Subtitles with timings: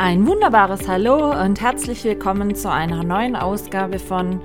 [0.00, 4.40] Ein wunderbares Hallo und herzlich willkommen zu einer neuen Ausgabe von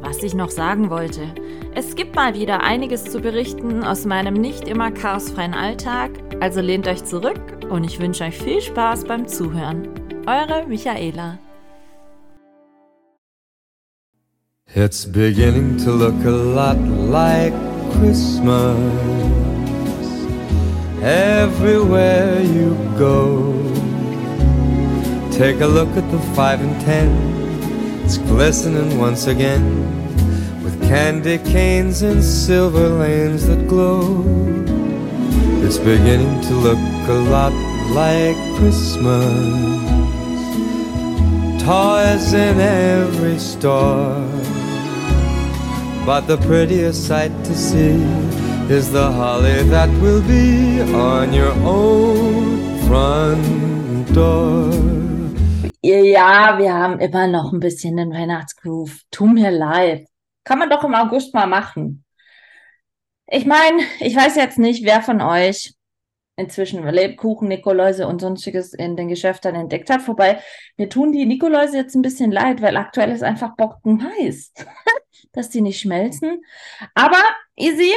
[0.00, 1.32] Was ich noch sagen wollte.
[1.76, 6.88] Es gibt mal wieder einiges zu berichten aus meinem nicht immer chaosfreien Alltag, also lehnt
[6.88, 7.40] euch zurück
[7.70, 9.86] und ich wünsche euch viel Spaß beim Zuhören.
[10.26, 11.38] Eure Michaela.
[14.74, 16.78] It's beginning to look a lot
[17.08, 17.54] like
[17.92, 18.76] Christmas
[21.00, 23.55] everywhere you go.
[25.36, 27.10] Take a look at the five and ten,
[28.02, 29.62] it's glistening once again
[30.64, 34.24] with candy canes and silver lanes that glow.
[35.62, 37.52] It's beginning to look a lot
[37.92, 39.26] like Christmas.
[41.62, 44.26] Toys in every store.
[46.06, 48.00] But the prettiest sight to see
[48.72, 55.05] is the holly that will be on your own front door.
[55.82, 59.00] Ja, wir haben immer noch ein bisschen den Weihnachtsgroove.
[59.10, 60.08] Tu mir leid.
[60.44, 62.04] Kann man doch im August mal machen.
[63.26, 65.74] Ich meine, ich weiß jetzt nicht, wer von euch
[66.36, 70.06] inzwischen Lebkuchen, Nikoläuse und sonstiges in den Geschäften entdeckt hat.
[70.06, 70.40] Wobei,
[70.76, 74.52] mir tun die Nikoläuse jetzt ein bisschen leid, weil aktuell ist einfach Bocken heiß.
[75.32, 76.44] dass die nicht schmelzen.
[76.94, 77.22] Aber
[77.56, 77.92] Easy,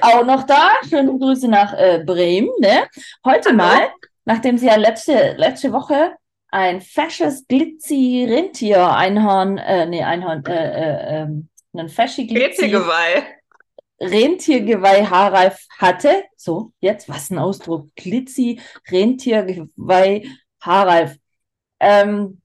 [0.00, 0.70] auch noch da.
[0.88, 2.50] Schöne Grüße nach äh, Bremen.
[2.60, 2.86] Ne?
[3.24, 3.90] Heute mal,
[4.24, 6.14] nachdem sie ja letzte, letzte Woche
[6.54, 13.24] ein fesches Glitzy Rentier Einhorn, äh, nee, Einhorn, äh, äh, ähm, ein feschi Glitzy Rentiergeweih.
[14.00, 16.22] Rentiergeweih Haarreif hatte.
[16.36, 17.92] So, jetzt, was ein Ausdruck.
[17.96, 20.28] Glitzy Rentiergeweih
[20.60, 21.18] Haarreif.
[21.80, 22.40] Ähm,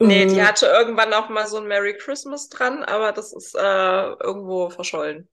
[0.00, 0.42] Nee, die äh.
[0.42, 5.28] hatte irgendwann auch mal so ein Merry Christmas dran, aber das ist äh, irgendwo verschollen.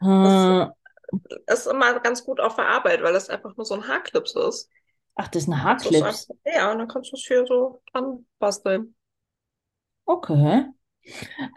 [0.00, 0.72] Hm.
[1.46, 4.34] Das ist immer ganz gut auf der Arbeit, weil das einfach nur so ein Haarclips
[4.34, 4.68] ist.
[5.14, 6.26] Ach, das ist ein Haarclips?
[6.44, 8.95] Ja, und dann kannst du es hier so dran basteln.
[10.06, 10.66] Okay.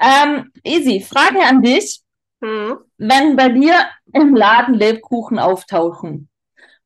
[0.01, 2.01] Ähm, easy, Frage an dich.
[2.41, 2.79] Hm.
[2.97, 3.75] Wenn bei dir
[4.13, 6.29] im Laden Lebkuchen auftauchen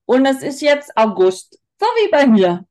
[0.05, 2.65] und es ist jetzt August, so wie bei mir,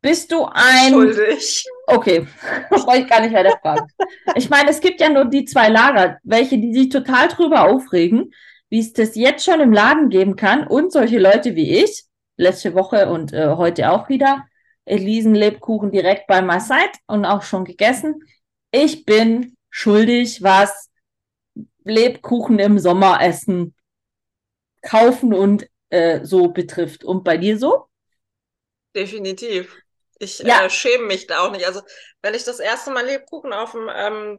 [0.00, 0.92] bist du ein.
[0.92, 1.64] Schuldig.
[1.86, 2.26] Okay,
[2.70, 3.86] brauche ich gar nicht weiter fragen.
[4.34, 8.34] Ich meine, es gibt ja nur die zwei Lager, welche, die sich total drüber aufregen,
[8.68, 12.04] wie es das jetzt schon im Laden geben kann und solche Leute wie ich,
[12.36, 14.44] letzte Woche und äh, heute auch wieder,
[14.84, 18.22] Elisen Lebkuchen direkt bei My Side und auch schon gegessen.
[18.70, 20.90] Ich bin schuldig, was
[21.84, 23.74] Lebkuchen im Sommer essen,
[24.82, 27.04] kaufen und äh, so betrifft.
[27.04, 27.86] Und bei dir so?
[28.94, 29.76] Definitiv.
[30.18, 30.64] Ich ja.
[30.64, 31.66] äh, schäme mich da auch nicht.
[31.66, 31.82] Also,
[32.22, 34.38] wenn ich das erste Mal Lebkuchen auf dem ähm,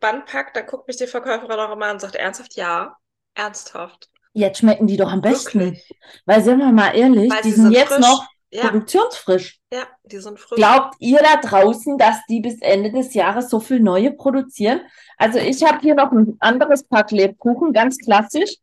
[0.00, 2.96] Band packe, dann guckt mich die Verkäuferin auch immer an und sagt, ernsthaft, ja,
[3.34, 4.08] ernsthaft.
[4.32, 5.60] Jetzt schmecken die doch am besten.
[5.60, 5.90] Wirklich?
[6.24, 8.00] Weil, sind wir mal ehrlich, Weil die sind, sind jetzt frisch.
[8.00, 8.62] noch ja.
[8.62, 9.60] produktionsfrisch.
[9.72, 10.56] Ja, die sind frisch.
[10.56, 14.82] Glaubt ihr da draußen, dass die bis Ende des Jahres so viel neue produzieren?
[15.16, 18.56] Also ich habe hier noch ein anderes Pack Lebkuchen, ganz klassisch.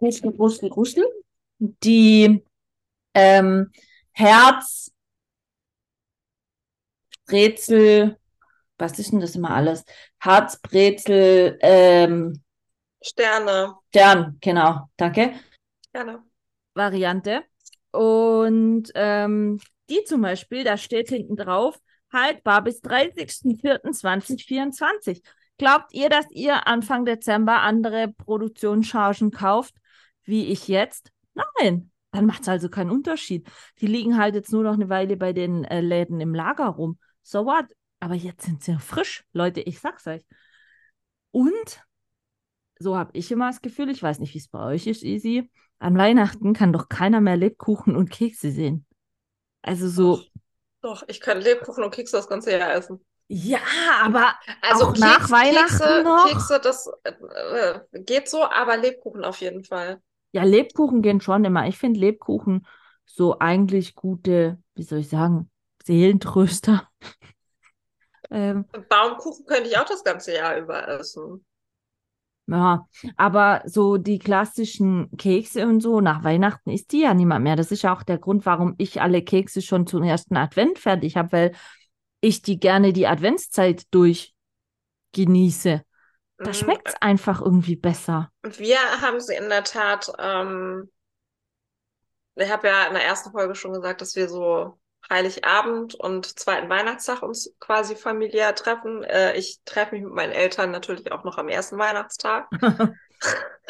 [0.00, 1.04] Ruschel, Ruschel, Ruschel.
[1.58, 2.44] Die
[3.14, 3.70] ähm,
[4.12, 4.92] Herz,
[7.26, 8.18] Brezel,
[8.76, 9.84] was ist denn das immer alles?
[10.18, 12.42] Herzbrezel, ähm,
[13.00, 13.76] Sterne.
[13.88, 15.34] Stern, genau, danke.
[15.88, 16.22] Sterne.
[16.74, 17.44] Variante.
[17.94, 21.78] Und ähm, die zum Beispiel, da steht hinten drauf,
[22.12, 25.22] haltbar bis 30.04.2024.
[25.58, 29.76] Glaubt ihr, dass ihr Anfang Dezember andere Produktionschargen kauft,
[30.24, 31.12] wie ich jetzt?
[31.34, 31.90] Nein.
[32.10, 33.48] Dann macht es also keinen Unterschied.
[33.80, 36.98] Die liegen halt jetzt nur noch eine Weile bei den äh, Läden im Lager rum.
[37.22, 37.66] So what?
[37.98, 40.24] Aber jetzt sind sie frisch, Leute, ich sag's euch.
[41.32, 41.82] Und
[42.78, 45.50] so habe ich immer das Gefühl, ich weiß nicht, wie es bei euch ist, Easy.
[45.84, 48.86] An Weihnachten kann doch keiner mehr Lebkuchen und Kekse sehen.
[49.60, 50.22] Also so.
[50.80, 53.04] Doch, ich kann Lebkuchen und Kekse das ganze Jahr essen.
[53.28, 53.58] Ja,
[54.02, 56.26] aber also auch nach Weihnachten Kekse, noch.
[56.26, 60.00] Kekse, das äh, geht so, aber Lebkuchen auf jeden Fall.
[60.32, 61.66] Ja, Lebkuchen gehen schon immer.
[61.68, 62.66] Ich finde Lebkuchen
[63.04, 65.50] so eigentlich gute, wie soll ich sagen,
[65.84, 66.88] Seelentröster.
[68.30, 71.44] ähm, Baumkuchen könnte ich auch das ganze Jahr über essen.
[72.46, 72.86] Ja,
[73.16, 77.56] aber so die klassischen Kekse und so, nach Weihnachten isst die ja niemand mehr.
[77.56, 81.16] Das ist ja auch der Grund, warum ich alle Kekse schon zum ersten Advent fertig
[81.16, 81.52] habe, weil
[82.20, 84.34] ich die gerne die Adventszeit durch
[85.12, 85.82] genieße.
[86.42, 88.30] Da Mm, schmeckt es einfach irgendwie besser.
[88.44, 90.88] Wir haben sie in der Tat, ähm,
[92.36, 94.78] ich habe ja in der ersten Folge schon gesagt, dass wir so
[95.10, 99.02] Heiligabend und zweiten Weihnachtstag uns quasi familiär treffen.
[99.04, 102.48] Äh, ich treffe mich mit meinen Eltern natürlich auch noch am ersten Weihnachtstag.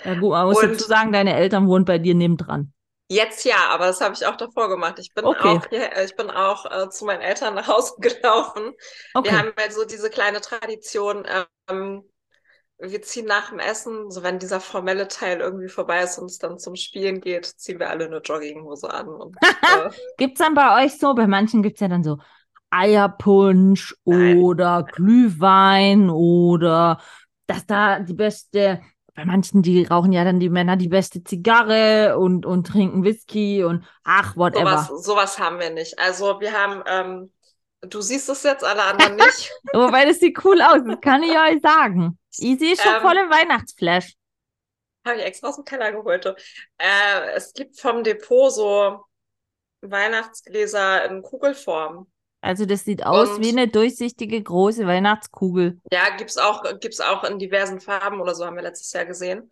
[0.05, 2.73] Ja, gut, man muss Und- dazu sagen, deine Eltern wohnen bei dir nebendran.
[3.09, 4.99] Jetzt ja, aber das habe ich auch davor gemacht.
[4.99, 5.59] Ich bin Okay.
[5.59, 8.73] auch, hier, ich bin auch äh, zu meinen Eltern nach Hause gelaufen.
[9.13, 9.31] Okay.
[9.31, 11.25] Wir haben halt so diese kleine Tradition,
[11.69, 12.03] ähm,
[12.79, 16.39] wir ziehen nach dem Essen, so wenn dieser formelle Teil irgendwie vorbei ist und es
[16.39, 19.09] dann zum Spielen geht, ziehen wir alle eine Jogginghose an.
[19.09, 21.15] Und, äh, Gibt's dann bei euch so?
[21.15, 22.19] Bei manchen gibt's ja dann so
[22.71, 24.39] Eierpunsch Nein.
[24.39, 27.01] oder Glühwein oder
[27.47, 28.81] dass da die beste,
[29.15, 33.63] bei manchen, die rauchen ja dann die Männer die beste Zigarre und, und trinken Whisky
[33.63, 34.79] und ach, whatever.
[34.79, 35.99] sowas, sowas haben wir nicht.
[35.99, 37.33] Also wir haben, ähm,
[37.87, 39.51] du siehst es jetzt, alle anderen nicht.
[39.73, 42.19] Wobei das sieht cool aus, das kann ich euch sagen.
[42.39, 44.15] Easy ist schon Ähm, voll im Weihnachtsflash.
[45.07, 46.25] Habe ich extra aus dem Keller geholt.
[46.79, 49.05] Äh, es gibt vom Depot so
[49.83, 52.07] Weihnachtsgläser in Kugelform.
[52.41, 55.81] Also das sieht aus und- wie eine durchsichtige große Weihnachtskugel.
[55.93, 59.51] Ja, gibt's auch, gibt's auch in diversen Farben oder so, haben wir letztes Jahr gesehen.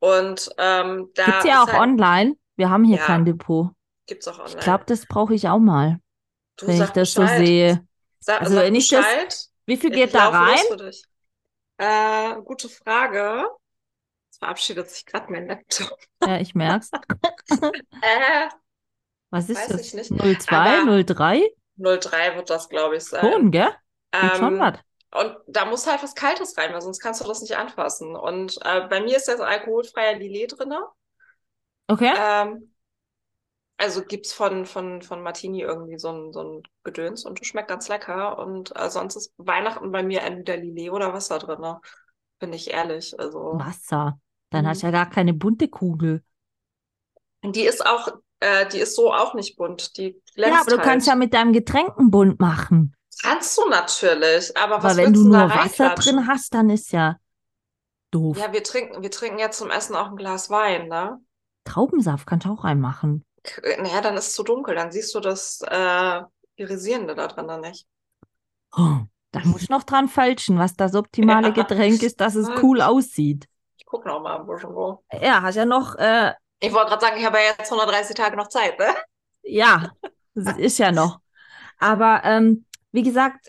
[0.00, 2.34] Und ähm, da Gibt's ja auch halt, online.
[2.56, 3.70] Wir haben hier Ja, kein Depot.
[4.06, 4.58] gibt's auch online.
[4.58, 5.98] Ich glaube, das brauche ich auch mal,
[6.56, 7.46] du wenn ich das so Bescheid.
[7.46, 7.86] sehe.
[8.20, 9.52] Sag, Also sag ich das-.
[9.66, 11.04] Wie viel Ich geht da laufe los
[11.78, 12.36] rein?
[12.38, 13.46] Äh, gute Frage.
[14.26, 15.98] Jetzt verabschiedet sich gerade mein Laptop.
[16.22, 16.90] Ja, ich merk's.
[18.02, 18.48] Äh,
[19.30, 19.80] Was ist Weiß das?
[19.80, 20.10] ich nicht.
[20.10, 21.50] 02, Aber- 03?
[21.76, 23.20] 03 wird das, glaube ich, sein.
[23.20, 23.70] Schon, gell?
[24.36, 24.78] Schon Ähm, was.
[25.12, 28.14] Und da muss halt was Kaltes rein, weil sonst kannst du das nicht anfassen.
[28.16, 30.72] Und äh, bei mir ist jetzt alkoholfreier Lillet drin.
[31.88, 32.12] Okay.
[32.16, 32.73] Ähm,
[33.76, 37.88] also gibt's von, von, von Martini irgendwie so ein, so ein Gedöns und schmeckt ganz
[37.88, 38.38] lecker.
[38.38, 41.76] Und äh, sonst ist Weihnachten bei mir entweder Lillet oder Wasser drin.
[42.38, 43.18] Bin ich ehrlich.
[43.18, 44.20] Also Wasser.
[44.50, 44.68] Dann Mhm.
[44.68, 46.22] hast du ja gar keine bunte Kugel.
[47.44, 48.08] die ist auch,
[48.40, 49.96] äh, die ist so auch nicht bunt.
[49.96, 50.84] Die Ja, aber du halt.
[50.84, 52.94] kannst ja mit deinem Getränken bunt machen.
[53.22, 56.92] Kannst du natürlich, aber was Aber wenn willst du nur Wasser drin hast, dann ist
[56.92, 57.18] ja
[58.12, 58.38] doof.
[58.38, 61.20] Ja, wir trinken, wir trinken ja zum Essen auch ein Glas Wein, ne?
[61.64, 63.22] Traubensaft kannst du auch reinmachen.
[63.44, 66.22] K- Naja, dann ist es zu dunkel, dann siehst du das äh,
[66.56, 67.86] Irisierende da drin dann nicht.
[68.76, 68.98] Oh,
[69.32, 71.54] da muss ich noch dran fälschen, was das optimale Ja.
[71.54, 72.56] Getränk ist, dass es Ja.
[72.62, 73.46] cool aussieht.
[73.76, 75.04] Ich guck noch mal ein bisschen wo.
[75.20, 78.36] Ja, hast ja noch, äh, Ich wollte gerade sagen, ich habe ja jetzt 130 Tage
[78.36, 78.86] noch Zeit, ne?
[79.42, 79.92] ja,
[80.34, 81.20] das ist ja noch.
[81.78, 83.48] Aber ähm, wie gesagt,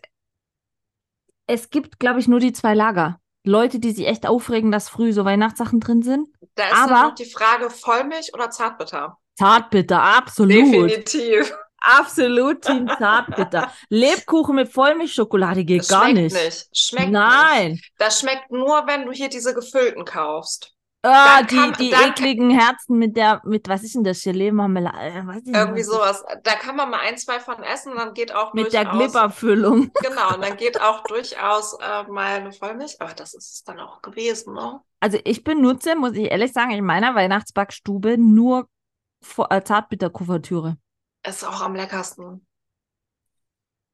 [1.47, 3.19] es gibt, glaube ich, nur die zwei Lager.
[3.44, 6.27] Leute, die sich echt aufregen, dass früh so Weihnachtssachen drin sind.
[6.56, 9.19] Da ist Aber- die Frage, Vollmilch oder Zartbitter?
[9.38, 10.52] Zartbitter, absolut.
[10.52, 11.54] Definitiv.
[11.78, 13.72] Absolut Team Zartbitter.
[13.90, 16.36] Lebkuchen mit Vollmilchschokolade geht Das gar schmeckt nicht.
[16.44, 16.70] nicht.
[16.74, 17.14] Schmeckt nicht.
[17.14, 17.80] Nein.
[17.98, 20.72] Das schmeckt nur, wenn du hier diese gefüllten kaufst.
[21.08, 24.24] Ah, die, kann- die ekligen Herzen mit der, mit, was ist denn das?
[24.24, 26.24] Gelee, Marmelade, äh, nicht, Irgendwie was sowas.
[26.42, 29.12] Da kann man mal ein, zwei von essen und dann geht auch Mit der durchaus.
[29.14, 29.92] Glibberfüllung.
[30.02, 32.96] Genau, und dann geht auch durchaus äh, mal eine Vollmilch.
[33.00, 34.81] Aber das ist es dann auch gewesen, ne?
[35.00, 38.68] Also ich benutze, muss ich ehrlich sagen, in meiner Weihnachtsbackstube nur
[39.50, 40.77] äh, Zartbitterkuvertüre.
[41.25, 42.45] Ist auch am leckersten.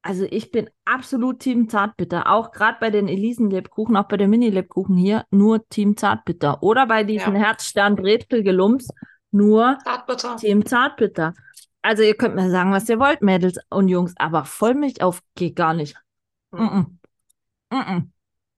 [0.02, 2.28] Also ich bin absolut Team Zartbitter.
[2.28, 6.62] Auch gerade bei den Elisenlebkuchen, auch bei den Mini-Lebkuchen hier, nur Team Zartbitter.
[6.62, 7.42] Oder bei diesen Ja.
[7.42, 8.88] Herzstern Brezelgelumps,
[9.30, 10.36] nur Zartbitter.
[10.36, 11.34] Team Zartbitter.
[11.82, 15.56] Also ihr könnt mir sagen, was ihr wollt, Mädels und Jungs, aber Vollmilch auf geht
[15.56, 15.96] gar nicht.
[16.52, 16.64] Hm.
[16.64, 16.98] Mm
[17.70, 17.96] -mm.
[17.98, 18.12] Mm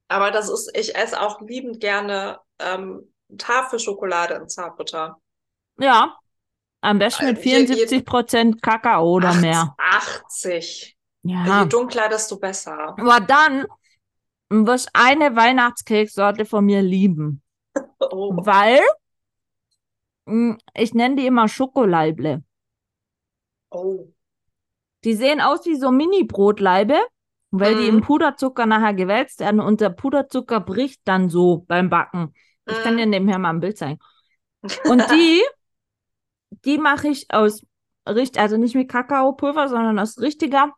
[0.08, 5.18] Aber das ist, ich esse auch liebend gerne ähm, Tafelschokolade in Zartbitter.
[5.78, 6.16] Ja,
[6.84, 9.74] am besten mit Äh, je- je- 74% Kakao oder Acht- mehr.
[9.78, 10.96] 80.
[11.22, 11.62] Ja.
[11.62, 12.94] Je dunkler, desto besser.
[12.98, 13.66] Aber dann
[14.50, 17.40] wirst eine Weihnachtskekssorte von mir lieben.
[18.00, 18.36] Oh.
[18.36, 18.80] Weil
[20.26, 22.42] mh, ich nenne die immer Schokoleible.
[23.70, 24.08] oh.
[25.04, 26.98] Die sehen aus wie so Mini-Brotleibe,
[27.50, 27.98] weil die Mhm.
[27.98, 32.32] im Puderzucker nachher gewälzt werden und der Puderzucker bricht dann so beim Backen.
[32.66, 32.98] Ich kann Mm.
[32.98, 33.98] dir nebenher mal ein Bild zeigen.
[34.88, 35.42] Und die,
[36.64, 37.62] die mache ich aus,
[38.04, 40.72] also nicht mit Kakaopulver, sondern aus richtiger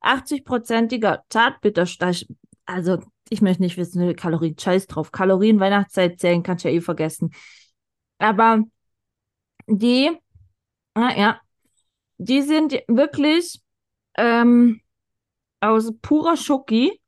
[0.00, 2.28] 80-prozentiger Zartbittersteich.
[2.66, 2.98] Also,
[3.30, 5.12] ich möchte nicht wissen, Kalorien, scheiß drauf.
[5.12, 7.32] Kalorien, Weihnachtszeit zählen, kannst du ja eh vergessen.
[8.18, 8.62] Aber
[9.66, 10.10] die,
[10.94, 11.40] ah, ja,
[12.18, 13.60] die sind wirklich
[14.16, 14.80] ähm,
[15.60, 17.00] aus purer Schoki,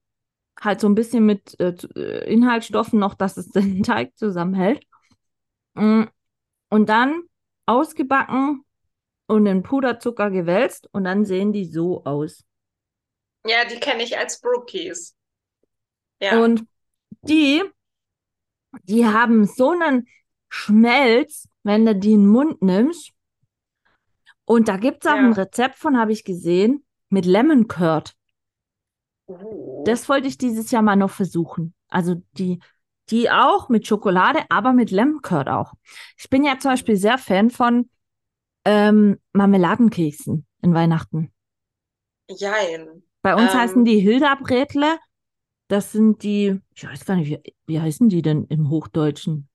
[0.60, 4.84] halt so ein bisschen mit äh, äh, Inhaltsstoffen noch, dass es den Teig zusammenhält.
[5.74, 6.04] Mm,
[6.70, 7.22] Und dann
[7.66, 8.64] ausgebacken
[9.26, 12.44] und in Puderzucker gewälzt und dann sehen die so aus.
[13.46, 15.16] Ja, die kenne ich als Brookies.
[16.20, 16.42] Ja.
[16.42, 16.64] Und
[17.22, 17.62] die,
[18.84, 20.08] die haben so einen
[20.48, 23.12] Schmelz, wenn du die in den Mund nimmst.
[24.44, 25.26] Und da gibt es auch Ja.
[25.26, 28.14] ein Rezept von, habe ich gesehen, mit Lemon Curd.
[29.28, 29.82] Uh.
[29.84, 31.74] Das wollte ich dieses Jahr mal noch versuchen.
[31.88, 32.60] Also die,
[33.10, 35.74] die auch mit Schokolade, aber mit Lemon Curd auch.
[36.18, 37.88] Ich bin ja zum Beispiel sehr Fan von
[38.64, 41.32] ähm, Marmeladenkeksen in Weihnachten.
[42.28, 43.02] Jein.
[43.22, 43.58] Bei uns Ähm.
[43.58, 44.98] heißen die Hilda-Bretle.
[45.68, 49.48] Das sind die, ich weiß gar nicht, wie, wie heißen die denn im Hochdeutschen?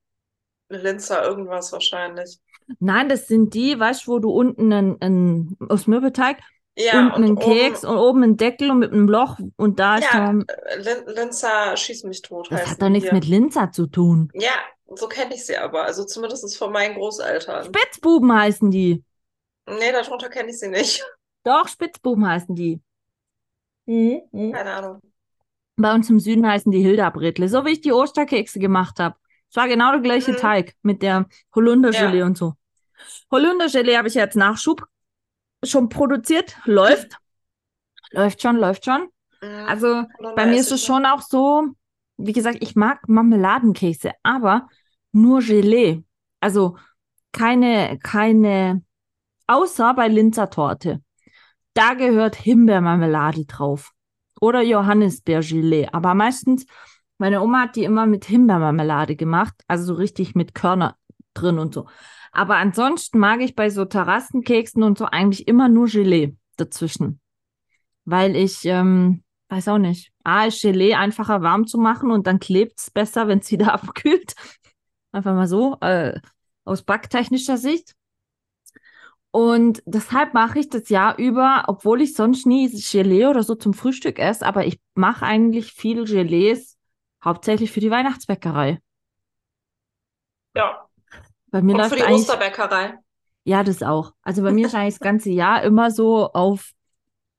[0.70, 2.40] Linzer irgendwas wahrscheinlich.
[2.80, 6.40] Nein, das sind die, weißt du, wo du unten einen, einen, aus Mürbeteig,
[6.78, 9.98] Ja, unten einen Keks oben, und oben einen Deckel und mit einem Loch und da
[9.98, 10.46] ist ja, Lin
[11.08, 13.14] Linzer schieß mich tot das hat doch nichts hier.
[13.14, 14.32] mit Linzer zu tun.
[14.34, 14.54] Ja,
[14.96, 15.84] so kenne ich sie aber.
[15.84, 17.66] Also zumindest von meinen Großeltern.
[17.66, 19.04] Spitzbuben heißen die.
[19.68, 21.06] Nee, darunter kenne ich sie nicht.
[21.44, 22.82] Doch, Spitzbuben heißen die.
[23.86, 24.22] Mhm.
[24.32, 24.52] mhm.
[24.54, 25.02] Keine Ahnung.
[25.76, 29.16] Bei uns im Süden heißen die Hilda-Bretle, so wie ich die Osterkekse gemacht habe.
[29.50, 30.38] Es war genau der gleiche Mhm.
[30.38, 32.26] Teig mit der Holundergelee Ja.
[32.26, 32.54] und so.
[33.32, 34.84] Holundergelee habe ich jetzt Nachschub
[35.64, 36.58] schon produziert.
[36.66, 37.18] Läuft.
[38.12, 39.08] läuft schon, läuft schon.
[39.42, 39.66] Mhm.
[39.68, 40.04] Also
[40.36, 41.68] bei mir ist es schon auch so,
[42.18, 44.68] wie gesagt, ich mag Marmeladenkekse, aber
[45.12, 46.04] nur Gelee.
[46.40, 46.78] Also
[47.32, 48.84] keine, keine,
[49.48, 51.02] außer bei Linzer Torte.
[51.74, 53.92] Da gehört Himbeermarmelade drauf.
[54.42, 55.88] Oder Johannisbeergelee.
[55.92, 56.66] Aber meistens,
[57.18, 59.54] meine Oma hat die immer mit Himbeermarmelade gemacht.
[59.68, 60.98] Also so richtig mit Körner
[61.34, 61.88] drin und so.
[62.32, 67.20] Aber ansonsten mag ich bei so Terrassenkeksen und so eigentlich immer nur Gelee dazwischen.
[68.06, 70.12] Weil ich, ähm, weiß auch nicht.
[70.24, 73.74] A, ist Gelee einfacher warm zu machen und dann klebt es besser, wenn es wieder
[73.74, 74.34] abkühlt.
[75.12, 76.20] Einfach mal so, äh,
[76.64, 77.96] aus backtechnischer Sicht.
[79.32, 83.74] Und deshalb mache ich das Jahr über, obwohl ich sonst nie Gelee oder so zum
[83.74, 86.78] Frühstück esse, aber ich mache eigentlich viel Gelees
[87.24, 88.80] hauptsächlich für die Weihnachtsbäckerei.
[90.54, 90.90] Ja.
[91.52, 92.94] Bei mir Und für die Osterbäckerei.
[93.44, 94.14] ja, das auch.
[94.24, 96.72] Also bei mir ist eigentlich das ganze Jahr immer so auf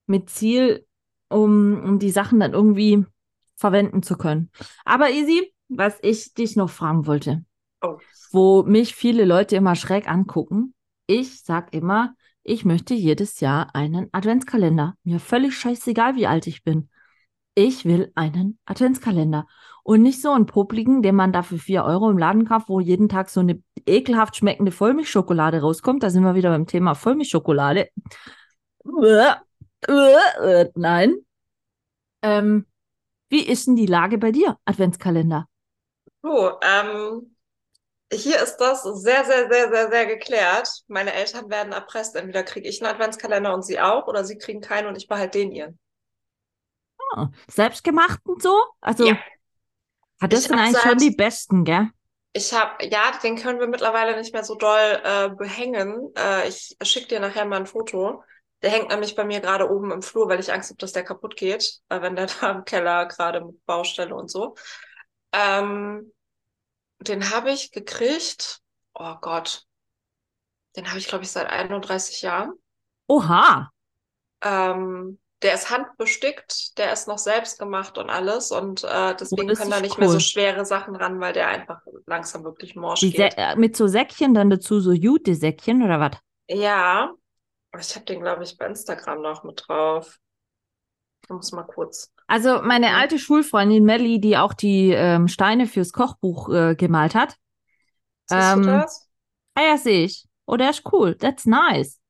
[0.07, 0.87] mit Ziel,
[1.28, 3.04] um, um die Sachen dann irgendwie
[3.57, 4.50] verwenden zu können.
[4.85, 7.45] Aber Easy, was ich dich noch fragen wollte,
[7.85, 7.99] Oh.
[8.31, 10.75] wo mich viele Leute immer schräg angucken,
[11.07, 12.14] ich sag immer,
[12.45, 14.95] ich möchte jedes Jahr einen Adventskalender.
[15.04, 16.88] Mir völlig scheißegal, wie alt ich bin.
[17.54, 19.47] Ich will einen Adventskalender.
[19.85, 22.79] Und nicht so einen popligen, den man da für 4 Euro im Laden kauft, wo
[22.79, 26.03] jeden Tag so eine ekelhaft schmeckende Vollmilchschokolade rauskommt.
[26.03, 27.89] Da sind wir wieder beim Thema Vollmilchschokolade.
[30.75, 31.17] Nein.
[32.23, 32.67] Ähm,
[33.29, 35.49] wie ist denn die Lage bei dir, Adventskalender?
[36.23, 37.35] So, ähm,
[38.12, 40.69] hier ist das sehr, sehr, sehr, sehr, sehr geklärt.
[40.87, 42.15] Meine Eltern werden erpresst.
[42.15, 45.39] Entweder kriege ich einen Adventskalender und sie auch, oder sie kriegen keinen und ich behalte
[45.39, 45.79] den ihren.
[47.15, 48.55] Ah, selbstgemacht und so?
[48.81, 49.19] Also Ja.
[50.23, 51.88] Hat das Ich sind eigentlich schon seit- die besten, gell?
[52.35, 56.12] Ich habe, ja, den können wir mittlerweile nicht mehr so doll äh, behängen.
[56.17, 58.23] Äh, ich schicke dir nachher mal ein Foto.
[58.62, 61.05] Der hängt nämlich bei mir gerade oben im Flur, weil ich Angst habe, dass der
[61.05, 64.55] kaputt geht, äh, wenn der da im Keller gerade mit Baustelle und so.
[65.33, 66.11] Ähm,
[67.00, 68.61] den habe ich gekriegt.
[68.95, 69.64] Oh Gott.
[70.76, 72.52] Den habe ich, glaube ich, seit 31 Jahren.
[73.09, 73.71] Oha.
[74.43, 78.51] Ähm, der ist handbestickt, der ist noch selbst gemacht und alles.
[78.53, 80.21] Und äh, deswegen das können da nicht mehr so cool.
[80.21, 83.33] schwere Sachen ran, weil der einfach langsam wirklich morsch Die geht.
[83.33, 86.17] Sä äh, mit so Säckchen dann dazu, so Jute-Säckchen oder was?
[86.49, 87.13] Ja,
[87.79, 90.19] ich habe den, glaube ich, bei Instagram noch mit drauf.
[91.25, 92.13] Ich muss mal kurz.
[92.27, 97.37] Also meine alte Schulfreundin Melli, die auch die ähm, Steine fürs Kochbuch äh, gemalt hat.
[98.27, 99.09] Siehst Ähm, du das?
[99.55, 100.27] Ah ja, sehe ich.
[100.47, 101.17] Oh, der ist cool.
[101.17, 102.01] That's nice.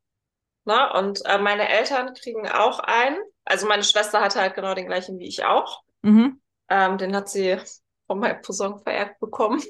[0.64, 3.18] Na, und äh, meine Eltern kriegen auch einen.
[3.44, 5.82] Also meine Schwester hatte halt genau den gleichen wie ich auch.
[6.02, 6.40] Mhm.
[6.68, 7.56] Ähm, den hat sie
[8.06, 9.62] von meinem Cousin vererbt bekommen,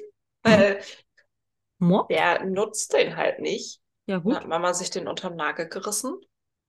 [0.43, 0.81] weil
[1.79, 2.05] Mo?
[2.09, 3.81] der nutzt den halt nicht.
[4.05, 4.35] Ja, gut.
[4.35, 6.15] hat Mama sich den unterm Nagel gerissen.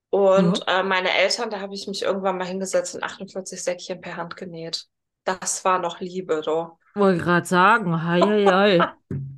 [0.09, 4.15] Und äh, meine Eltern, da habe ich mich irgendwann mal hingesetzt und 48 Säckchen per
[4.15, 4.87] Hand genäht.
[5.25, 6.77] Das war noch Liebe, doch.
[6.93, 8.03] Wollte gerade sagen.
[8.03, 8.93] Hei, hei, hei.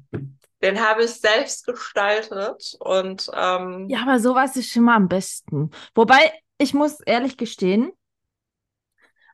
[0.61, 5.69] Den habe ich selbst gestaltet und ähm, Ja, aber sowas ist schon mal am besten.
[5.93, 7.91] Wobei, ich muss ehrlich gestehen,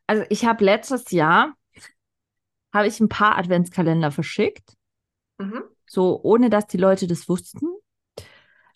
[0.06, 1.54] also ich habe letztes Jahr,
[2.74, 4.74] habe ich ein paar Adventskalender verschickt,
[5.38, 5.64] mhm.
[5.86, 7.68] so ohne dass die Leute das wussten.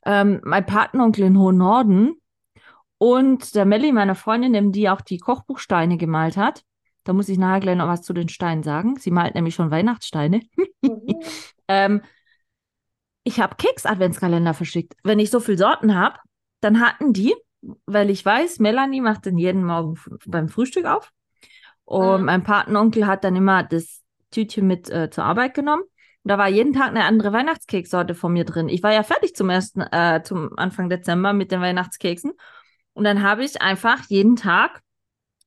[0.05, 2.21] Ähm, mein Patenonkel in Hohen Norden
[2.97, 6.63] und der Melli, meine Freundin, dem die auch die Kochbuchsteine gemalt hat.
[7.03, 8.97] Da muss ich nachher gleich noch was zu den Steinen sagen.
[8.97, 10.41] Sie malt nämlich schon Weihnachtssteine.
[10.81, 11.21] Mhm.
[11.69, 12.01] Ähm,
[13.27, 14.95] ich habe Keks-Adventskalender verschickt.
[15.03, 16.17] Wenn ich so viele Sorten habe,
[16.61, 17.35] dann hatten die,
[17.85, 21.11] weil ich weiß, Melanie macht den jeden Morgen beim Frühstück auf.
[21.83, 22.25] Und Mhm.
[22.25, 25.83] mein Patenonkel hat dann immer das Tütchen mit äh, zur Arbeit genommen.
[25.83, 28.69] Und da war jeden Tag eine andere Weihnachtskekssorte von mir drin.
[28.69, 32.31] Ich war ja fertig zum ersten, äh, zum Anfang Dezember mit den Weihnachtskeksen.
[32.93, 34.81] Und dann habe ich einfach jeden Tag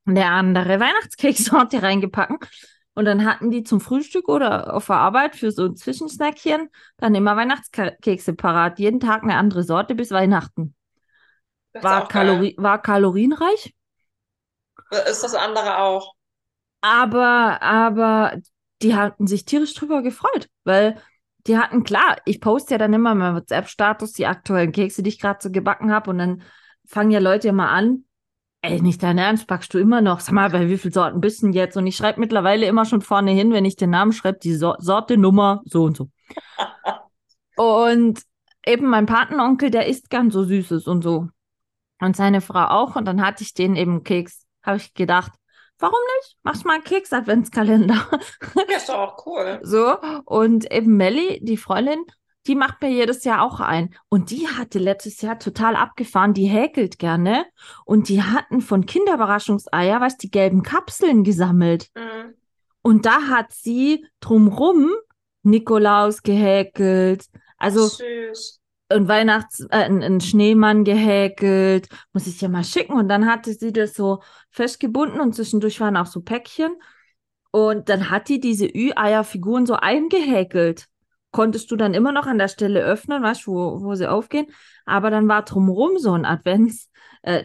[0.04, 2.46] eine andere Weihnachtskekssorte reingepackt.
[2.94, 7.14] Und dann hatten die zum Frühstück oder auf der Arbeit für so ein Zwischensnackchen dann
[7.14, 8.78] immer Weihnachtskekse parat.
[8.78, 10.74] Jeden Tag eine andere Sorte bis Weihnachten.
[11.72, 13.74] War, Kalori war kalorienreich.
[15.08, 16.14] Ist das andere auch.
[16.80, 18.40] Aber, aber
[18.82, 21.00] die hatten sich tierisch drüber gefreut, weil
[21.46, 25.20] die hatten, klar, ich poste ja dann immer meinen WhatsApp-Status, die aktuellen Kekse, die ich
[25.20, 26.42] gerade so gebacken habe und dann
[26.86, 28.04] fangen ja Leute immer an,
[28.62, 30.20] ey, nicht dein Ernst, backst du immer noch?
[30.20, 31.76] Sag mal, bei wie vielen Sorten bist du denn jetzt?
[31.76, 34.74] Und ich schreibe mittlerweile immer schon vorne hin, wenn ich den Namen schreibe, die so
[34.78, 36.10] Sorte, Nummer, so und so.
[37.56, 38.20] und
[38.66, 41.28] eben mein Patenonkel, der isst gern so Süßes und so.
[42.00, 42.96] Und seine Frau auch.
[42.96, 45.32] Und dann hatte ich den eben Keks, habe ich gedacht,
[45.78, 46.36] warum nicht?
[46.42, 48.06] Machst mal einen Keks-Adventskalender.
[48.54, 49.60] Ja, ist doch auch cool.
[49.62, 52.04] So, und eben Melli, die Freundin,
[52.50, 53.94] die macht mir jedes Jahr auch ein.
[54.08, 57.46] Und die hatte letztes Jahr total abgefahren, die häkelt gerne.
[57.84, 61.90] Und die hatten von Kinderüberraschungseier, was die gelben Kapseln gesammelt.
[61.94, 62.34] Mhm.
[62.82, 64.90] Und da hat sie drumrum
[65.44, 67.26] Nikolaus gehäkelt.
[67.56, 68.60] Also Süß.
[68.88, 71.86] ein Weihnachts-, äh, ein Schneemann gehäkelt.
[72.12, 72.94] Muss ich ja mal schicken.
[72.94, 76.72] Und dann hatte sie das so festgebunden und zwischendurch waren auch so Päckchen.
[77.52, 80.88] Und dann hat die diese Ü-Eier-Figuren so eingehäkelt
[81.30, 84.46] konntest du dann immer noch an der Stelle öffnen, weißt wo, wo sie aufgehen.
[84.84, 86.88] Aber dann war drumherum so ein Advents-
[87.22, 87.44] äh,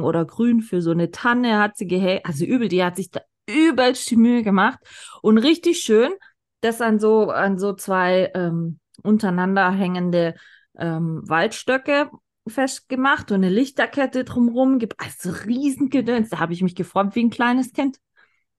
[0.00, 2.26] oder grün für so eine Tanne hat sie gehält.
[2.26, 4.78] Also übel, die hat sich da übelst die Mühe gemacht.
[5.22, 6.12] Und richtig schön,
[6.60, 10.34] das an so, an so zwei ähm, untereinander hängende
[10.78, 12.10] ähm, Waldstöcke
[12.46, 15.00] festgemacht und eine Lichterkette drumherum gibt.
[15.00, 16.30] Also Riesengedöns.
[16.30, 17.98] Da habe ich mich gefreut wie ein kleines Kind.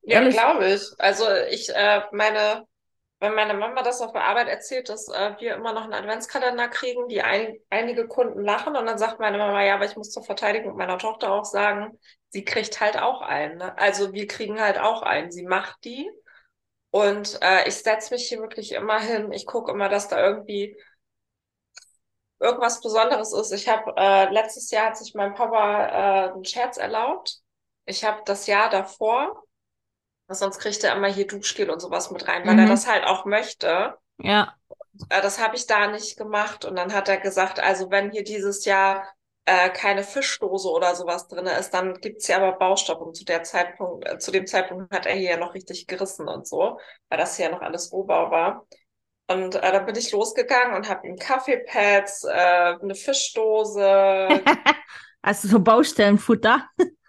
[0.03, 0.82] Ja, glaube ich.
[1.00, 2.65] Also ich äh, meine
[3.19, 6.68] wenn meine Mama das auf der Arbeit erzählt, dass äh, wir immer noch einen Adventskalender
[6.68, 10.11] kriegen, die ein, einige Kunden lachen und dann sagt meine Mama, ja, aber ich muss
[10.11, 11.98] zur Verteidigung meiner Tochter auch sagen,
[12.29, 13.57] sie kriegt halt auch einen.
[13.57, 13.77] Ne?
[13.77, 15.31] Also wir kriegen halt auch einen.
[15.31, 16.09] Sie macht die
[16.92, 19.31] und äh, ich setze mich hier wirklich immer hin.
[19.31, 20.77] Ich gucke immer, dass da irgendwie
[22.40, 23.51] irgendwas Besonderes ist.
[23.53, 27.40] Ich habe äh, letztes Jahr hat sich mein Papa äh, einen Scherz erlaubt.
[27.85, 29.45] Ich habe das Jahr davor
[30.27, 32.61] Sonst kriegt er immer hier Duschgel und sowas mit rein, weil mhm.
[32.61, 33.96] er das halt auch möchte.
[34.18, 34.55] Ja.
[35.09, 36.66] Äh, das habe ich da nicht gemacht.
[36.66, 39.07] Und dann hat er gesagt, also wenn hier dieses Jahr
[39.46, 43.01] äh, keine Fischdose oder sowas drin ist, dann gibt's hier aber Baustopp.
[43.01, 46.27] Und zu der Zeitpunkt, äh, zu dem Zeitpunkt hat er hier ja noch richtig gerissen
[46.27, 48.66] und so, weil das hier ja noch alles Rohbau war.
[49.27, 54.29] Und äh, dann bin ich losgegangen und habe ihm Kaffeepads, äh, eine Fischdose.
[55.22, 56.68] also so Baustellenfutter.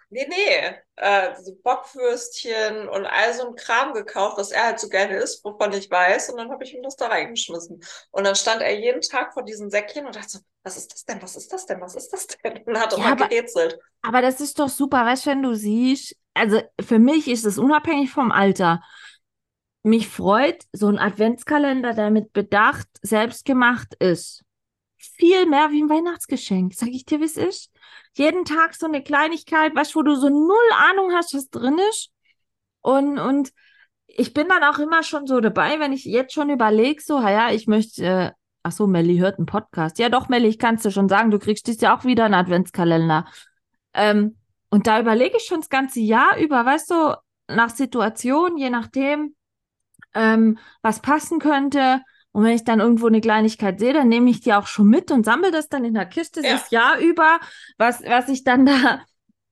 [0.09, 4.87] Nee, nee, äh, so Bockwürstchen und all so ein Kram gekauft, was er halt so
[4.87, 6.29] gerne isst, wovon ich weiß.
[6.29, 7.81] Und dann habe ich ihm das da reingeschmissen.
[8.11, 11.03] Und dann stand er jeden Tag vor diesen Säckchen und dachte so, was ist das
[11.03, 12.57] denn, was ist das denn, was ist das denn?
[12.65, 13.79] Und hat ja, immer aber, gerätselt.
[14.01, 17.57] Aber das ist doch super, weißt du, wenn du siehst, also für mich ist es
[17.57, 18.81] unabhängig vom Alter.
[19.83, 24.43] Mich freut so ein Adventskalender, der mit Bedacht selbst gemacht ist.
[24.97, 26.73] Viel mehr wie ein Weihnachtsgeschenk.
[26.73, 27.71] Sag ich dir, wie es ist?
[28.17, 32.11] Jeden Tag so eine Kleinigkeit, weißt wo du so null Ahnung hast, was drin ist.
[32.81, 33.51] Und, und
[34.07, 37.51] ich bin dann auch immer schon so dabei, wenn ich jetzt schon überlege, so, ja,
[37.51, 38.31] ich möchte, äh,
[38.63, 39.99] ach so, Melli hört einen Podcast.
[39.99, 42.25] Ja, doch, Melli, ich kann es dir schon sagen, du kriegst dies ja auch wieder
[42.25, 43.27] einen Adventskalender.
[43.93, 44.37] Ähm,
[44.69, 47.15] und da überlege ich schon das ganze Jahr über, weißt du,
[47.47, 49.35] nach Situation, je nachdem,
[50.13, 52.01] ähm, was passen könnte.
[52.37, 55.09] Und wenn ich dann irgendwo eine Kleinigkeit sehe, dann nehme ich die auch schon mit
[55.09, 56.51] und sammle das dann in der Kiste ja.
[56.51, 57.39] das Jahr über,
[57.79, 59.01] was, was ich dann da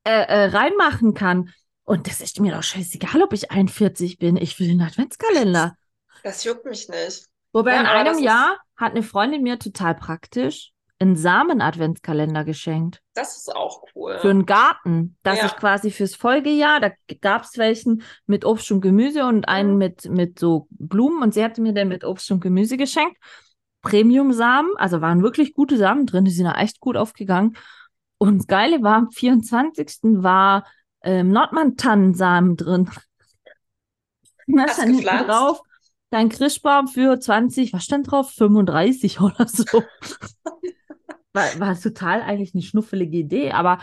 [0.04, 1.50] äh, äh, reinmachen kann.
[1.84, 4.38] Und das ist mir doch scheißegal, ob ich 41 bin.
[4.38, 5.76] Ich will einen Adventskalender.
[6.22, 7.26] Das juckt mich nicht.
[7.54, 13.02] Wobei ja, in einem Jahr hat eine Freundin mir total praktisch einen Samen-Adventskalender geschenkt.
[13.14, 14.18] Das ist auch cool.
[14.20, 15.46] Für einen Garten, dass ja.
[15.48, 19.78] ich quasi fürs Folgejahr, da gab es welchen mit Obst und Gemüse und einen mhm.
[19.78, 23.18] mit, mit so Blumen und sie hatte mir den mit Obst und Gemüse geschenkt.
[23.82, 27.56] Premium-Samen, also waren wirklich gute Samen drin, die sind da echt gut aufgegangen.
[28.18, 30.24] Und das Geile war, am 24.
[30.24, 30.66] war
[31.04, 32.90] ähm, Nordmann-Tannensamen drin.
[34.58, 35.62] Hast dann drauf
[36.10, 38.32] dein Christbaum für 20, was stand drauf?
[38.32, 39.84] 35 oder so.
[41.36, 43.80] war, war total eigentlich eine schnuffelige Idee, aber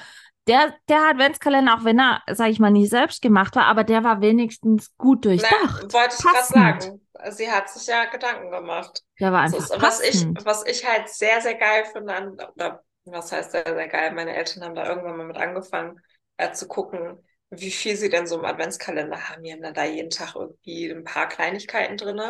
[0.49, 4.03] der, der Adventskalender, auch wenn er, sag ich mal, nicht selbst gemacht war, aber der
[4.03, 5.85] war wenigstens gut durchdacht.
[5.85, 7.01] Na, wollte ich gerade sagen.
[7.31, 9.03] Sie hat sich ja Gedanken gemacht.
[9.21, 13.31] Der war einfach ist, was ich, was ich halt sehr, sehr geil finde, oder was
[13.31, 16.01] heißt sehr, sehr geil, meine Eltern haben da irgendwann mal mit angefangen
[16.39, 19.43] äh, zu gucken, wie viel sie denn so im Adventskalender haben.
[19.43, 22.21] Die haben dann da jeden Tag irgendwie ein paar Kleinigkeiten drin.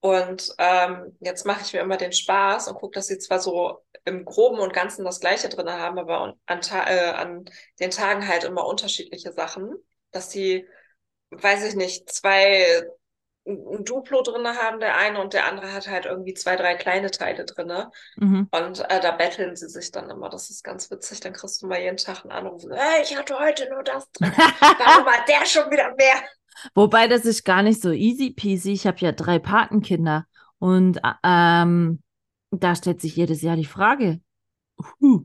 [0.00, 3.82] Und ähm, jetzt mache ich mir immer den Spaß und gucke, dass sie zwar so
[4.04, 7.44] im Groben und Ganzen das Gleiche drin haben, aber an, äh, an
[7.80, 9.74] den Tagen halt immer unterschiedliche Sachen.
[10.10, 10.66] Dass sie,
[11.30, 12.82] weiß ich nicht, zwei
[13.46, 17.10] ein Duplo drin haben, der eine, und der andere hat halt irgendwie zwei, drei kleine
[17.10, 17.72] Teile drin.
[18.16, 18.48] Mhm.
[18.50, 20.28] Und äh, da betteln sie sich dann immer.
[20.28, 21.20] Das ist ganz witzig.
[21.20, 22.62] Dann kriegst du mal jeden Tag einen Anruf.
[22.70, 24.32] Hey, ich hatte heute nur das drin.
[24.36, 26.22] Warum hat der schon wieder mehr?
[26.74, 28.72] Wobei, das ist gar nicht so easy peasy.
[28.72, 30.26] Ich habe ja drei Patenkinder.
[30.58, 32.02] Und äh, ähm,
[32.50, 34.20] da stellt sich jedes Jahr die Frage.
[35.00, 35.24] Uh,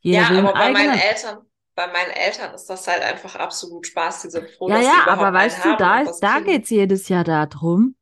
[0.00, 1.38] ja, aber bei meinen Eltern,
[1.74, 4.22] bei meinen Eltern ist das halt einfach absolut Spaß.
[4.22, 7.08] Die sind froh, ja, dass ja, sie aber weißt du, da, da geht es jedes
[7.08, 7.94] Jahr darum,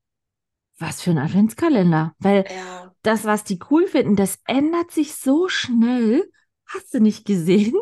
[0.78, 2.14] was für ein Adventskalender.
[2.18, 2.92] Weil ja.
[3.02, 6.30] das, was die cool finden, das ändert sich so schnell.
[6.66, 7.74] Hast du nicht gesehen?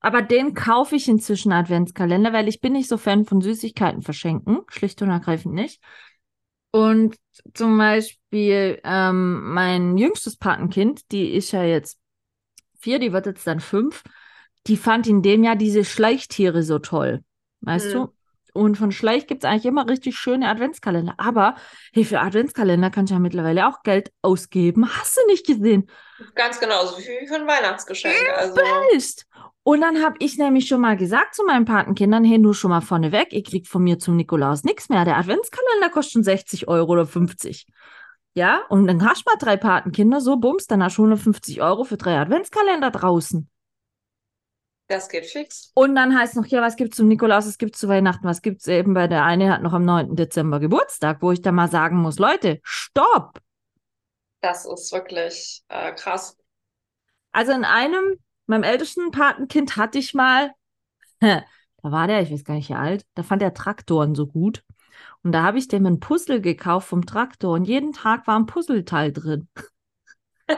[0.00, 4.60] Aber den kaufe ich inzwischen Adventskalender, weil ich bin nicht so Fan von Süßigkeiten verschenken,
[4.68, 5.82] schlicht und ergreifend nicht.
[6.70, 7.16] Und
[7.54, 11.98] zum Beispiel ähm, mein jüngstes Patenkind, die ist ja jetzt
[12.78, 14.02] vier, die wird jetzt dann fünf
[14.66, 17.22] die fand in dem Jahr diese Schleichtiere so toll.
[17.60, 17.92] Weißt mhm.
[17.92, 18.12] du?
[18.52, 21.14] Und von Schleich gibt es eigentlich immer richtig schöne Adventskalender.
[21.18, 21.56] Aber
[21.92, 24.88] hey, für Adventskalender kannst du ja mittlerweile auch Geld ausgeben.
[24.98, 25.90] Hast du nicht gesehen?
[26.34, 28.16] Ganz genau, so wie für ein Weihnachtsgeschenk.
[28.34, 28.58] Also.
[28.92, 29.26] Bist.
[29.66, 32.82] Und dann habe ich nämlich schon mal gesagt zu meinen Patenkindern, hey, nur schon mal
[32.82, 35.04] vorneweg, ihr kriegt von mir zum Nikolaus nichts mehr.
[35.04, 37.66] Der Adventskalender kostet schon 60 Euro oder 50.
[38.34, 41.82] Ja, und dann hast du mal drei Patenkinder, so bums, dann hast du 150 Euro
[41.82, 43.50] für drei Adventskalender draußen.
[44.86, 45.72] Das geht fix.
[45.74, 48.24] Und dann heißt noch, ja, was gibt es zum Nikolaus, was gibt es zu Weihnachten,
[48.24, 50.14] was gibt es eben bei der eine hat noch am 9.
[50.14, 53.40] Dezember Geburtstag, wo ich dann mal sagen muss, Leute, stopp!
[54.42, 56.36] Das ist wirklich äh, krass.
[57.32, 60.52] Also in einem, meinem ältesten Patenkind hatte ich mal,
[61.20, 61.42] da
[61.82, 64.62] war der, ich weiß gar nicht wie alt, da fand er Traktoren so gut.
[65.22, 68.46] Und da habe ich dem ein Puzzle gekauft vom Traktor und jeden Tag war ein
[68.46, 69.48] Puzzleteil drin.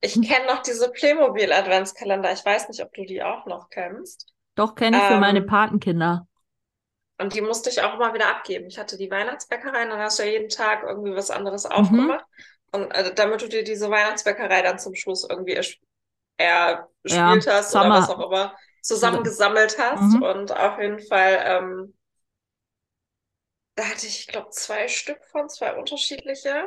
[0.00, 2.32] Ich kenne noch diese Playmobil-Adventskalender.
[2.32, 4.32] Ich weiß nicht, ob du die auch noch kennst.
[4.54, 6.28] Doch, kenne ich ähm, für meine Patenkinder.
[7.20, 8.66] Und die musste ich auch immer wieder abgeben.
[8.68, 11.70] Ich hatte die Weihnachtsbäckerei und dann hast du ja jeden Tag irgendwie was anderes mhm.
[11.72, 12.24] aufgemacht.
[12.70, 15.54] Und also, damit du dir diese Weihnachtsbäckerei dann zum Schluss irgendwie
[16.38, 17.86] eher gespielt ja, hast Summer.
[17.86, 20.14] oder was auch immer zusammengesammelt hast.
[20.14, 20.22] Mhm.
[20.22, 21.98] Und auf jeden Fall, ähm,
[23.74, 26.66] da hatte ich, ich glaube, zwei Stück von, zwei unterschiedliche.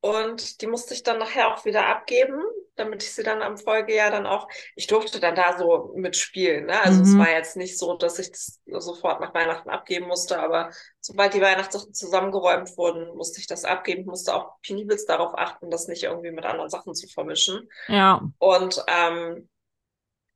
[0.00, 2.42] Und die musste ich dann nachher auch wieder abgeben,
[2.76, 6.66] damit ich sie dann am Folgejahr dann auch, ich durfte dann da so mitspielen.
[6.66, 6.80] Ne?
[6.80, 7.04] Also mhm.
[7.04, 11.34] es war jetzt nicht so, dass ich das sofort nach Weihnachten abgeben musste, aber sobald
[11.34, 16.04] die Weihnachtssachen zusammengeräumt wurden, musste ich das abgeben, musste auch penibels darauf achten, das nicht
[16.04, 17.68] irgendwie mit anderen Sachen zu vermischen.
[17.88, 18.22] Ja.
[18.38, 19.48] Und ähm,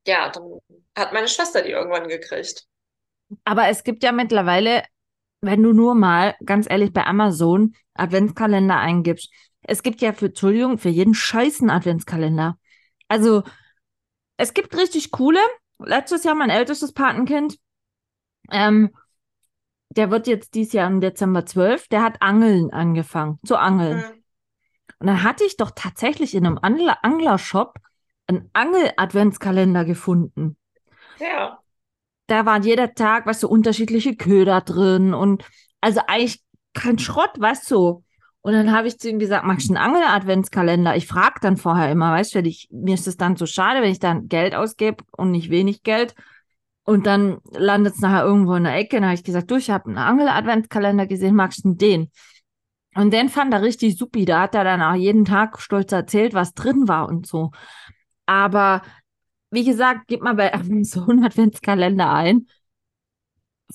[0.07, 0.59] ja, dann
[0.95, 2.67] hat meine Schwester die irgendwann gekriegt.
[3.45, 4.83] Aber es gibt ja mittlerweile,
[5.41, 9.31] wenn du nur mal, ganz ehrlich, bei Amazon Adventskalender eingibst,
[9.65, 12.59] es gibt ja für, Entschuldigung, für jeden scheißen Adventskalender.
[13.09, 13.43] Also,
[14.37, 15.41] es gibt richtig coole.
[15.79, 17.59] Letztes Jahr mein ältestes Patenkind,
[18.51, 18.91] ähm,
[19.91, 23.99] der wird jetzt dieses Jahr im Dezember 12, der hat Angeln angefangen, zu angeln.
[23.99, 24.25] Mhm.
[25.01, 27.79] Und dann hatte ich doch tatsächlich in einem Angler Anglershop
[28.27, 30.57] einen Angel-Adventskalender gefunden.
[31.19, 31.59] Ja.
[32.27, 35.45] Da waren jeder Tag, weißt du, unterschiedliche Köder drin und
[35.81, 38.03] also eigentlich kein Schrott, weißt du.
[38.47, 40.95] Und dann habe ich zu ihm gesagt, magst du einen Angel-Adventskalender?
[40.97, 43.91] Ich frage dann vorher immer, weißt du, ich, mir ist es dann so schade, wenn
[43.91, 46.15] ich dann Geld ausgebe und nicht wenig Geld.
[46.83, 48.97] Und dann landet es nachher irgendwo in der Ecke.
[48.97, 52.11] Dann habe ich gesagt, du, ich habe einen Angel-Adventskalender gesehen, magst du den?
[52.95, 54.27] Und den fand er richtig supi.
[54.27, 57.51] Da hat er dann auch jeden Tag stolz erzählt, was drin war und so.
[58.27, 58.83] Aber
[59.51, 62.47] wie gesagt, gib mal bei Amazon Adventskalender ein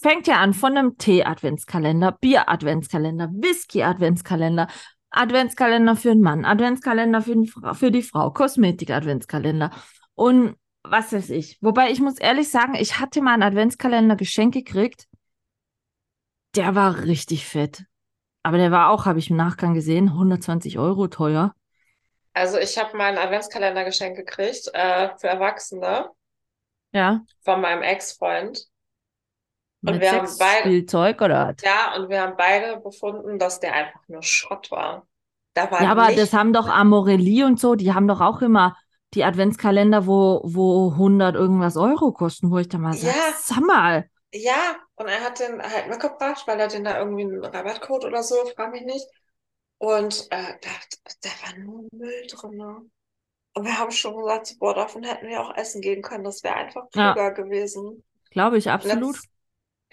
[0.01, 4.67] fängt ja an von einem Tee-Adventskalender, Bier-Adventskalender, Whisky-Adventskalender,
[5.11, 9.71] Adventskalender für den Mann, Adventskalender für, für die Frau, Kosmetik-Adventskalender
[10.15, 11.57] und was weiß ich.
[11.61, 15.07] Wobei ich muss ehrlich sagen, ich hatte mal einen Adventskalender geschenkt gekriegt.
[16.55, 17.85] Der war richtig fett.
[18.43, 21.53] Aber der war auch, habe ich im Nachgang gesehen, 120 Euro teuer.
[22.33, 26.09] Also ich habe mal einen Adventskalender geschenkt gekriegt äh, für Erwachsene.
[26.91, 27.23] Ja.
[27.41, 28.67] Von meinem Ex-Freund.
[29.81, 30.61] Und Mit wir haben beide.
[30.61, 35.07] Spielzeug oder Ja, und wir haben beide befunden, dass der einfach nur Schrott war.
[35.53, 38.75] Da war ja, aber das haben doch Amorelie und so, die haben doch auch immer
[39.13, 43.33] die Adventskalender, wo, wo 100 irgendwas Euro kosten, wo ich da mal sage, ja.
[43.37, 44.09] sag mal.
[44.31, 48.21] Ja, und er hat den halt mitgebracht, weil er den da irgendwie einen Rabattcode oder
[48.21, 49.05] so, frag mich nicht.
[49.79, 50.69] Und äh, da,
[51.21, 52.57] da war nur Müll drin.
[52.57, 52.81] Ne?
[53.53, 56.25] Und wir haben schon gesagt, boah, davon hätten wir auch essen gehen können.
[56.25, 57.29] Das wäre einfach klüger ja.
[57.29, 58.03] gewesen.
[58.29, 59.15] Glaube ich, absolut.
[59.15, 59.29] Jetzt,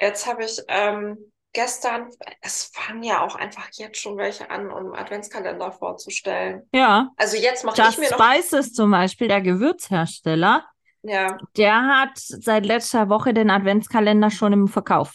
[0.00, 2.10] jetzt habe ich ähm, gestern,
[2.42, 6.68] es fangen ja auch einfach jetzt schon welche an, um Adventskalender vorzustellen.
[6.72, 7.10] Ja.
[7.16, 8.18] Also jetzt mache ich mir noch.
[8.18, 10.64] Spices zum Beispiel, der Gewürzhersteller,
[11.02, 15.14] Ja, der hat seit letzter Woche den Adventskalender schon im Verkauf.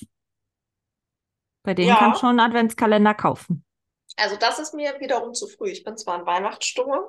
[1.64, 1.96] Bei denen Ja.
[1.98, 3.64] kann schon einen Adventskalender kaufen.
[4.18, 5.70] also das ist mir wiederum zu früh.
[5.70, 7.02] Ich bin zwar in Weihnachtsstimmung,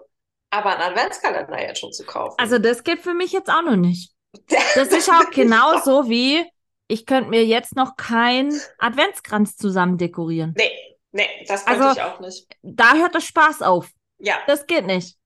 [0.51, 2.37] aber einen Adventskalender jetzt schon zu kaufen.
[2.39, 4.13] Also das geht für mich jetzt auch noch nicht.
[4.75, 6.45] Das ist auch genauso wie,
[6.89, 10.55] ich könnte mir jetzt noch keinen Adventskranz zusammen dekorieren.
[10.57, 10.71] Nee,
[11.13, 12.47] nee, das könnte Also- ich auch nicht.
[12.63, 13.89] Da hört der Spaß auf.
[14.19, 14.37] Ja.
[14.47, 15.17] Das geht nicht.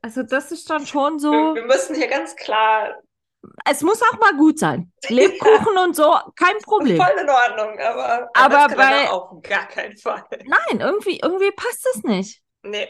[0.00, 2.94] Also das ist dann schon Wir, so, wir müssen hier ganz klar
[3.66, 4.90] es muss auch mal gut sein.
[5.06, 6.96] Lebkuchen und so, kein Problem.
[6.96, 10.24] voll in Ordnung, aber, Aber bei- auf gar keinen Fall.
[10.46, 12.40] Nein, irgendwie, irgendwie passt es nicht.
[12.62, 12.88] Nee.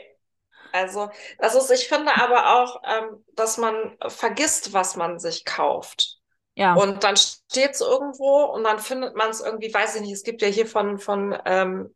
[0.72, 6.13] Also, das ist, ich finde aber auch, ähm, dass man vergisst, was man sich kauft.
[6.56, 6.74] Ja.
[6.74, 10.22] Und dann steht es irgendwo und dann findet man es irgendwie, weiß ich nicht, es
[10.22, 11.94] gibt ja hier von, von ähm,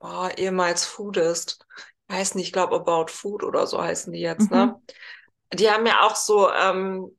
[0.00, 1.66] oh, ehemals Foodist,
[2.08, 4.56] weiß nicht, ich glaube About Food oder so heißen die jetzt, Mhm.
[4.56, 4.82] ne?
[5.54, 7.16] Die haben ja auch so, ähm,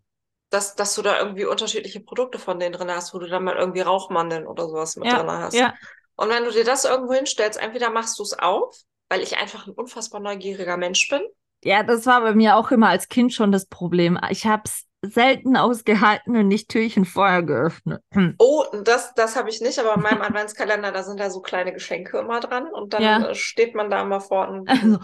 [0.50, 3.56] dass, dass du da irgendwie unterschiedliche Produkte von denen drin hast, wo du dann mal
[3.56, 5.56] irgendwie Rauchmandeln oder sowas mit drin hast.
[5.56, 5.74] Ja,
[6.16, 8.76] Und wenn du dir das irgendwo hinstellst, entweder machst du es auf,
[9.10, 11.22] weil ich einfach ein unfassbar neugieriger Mensch bin.
[11.64, 14.20] ja, das war bei mir auch immer als Kind schon das Problem.
[14.30, 18.02] Ich habe es selten ausgehalten und nicht Türchen vorher geöffnet.
[18.14, 18.36] Hm.
[18.40, 21.74] Oh, das, das habe ich nicht, aber in meinem Adventskalender, da sind da so kleine
[21.74, 23.30] Geschenke immer dran und dann Ja.
[23.30, 25.00] äh, steht man da immer vor und, Also,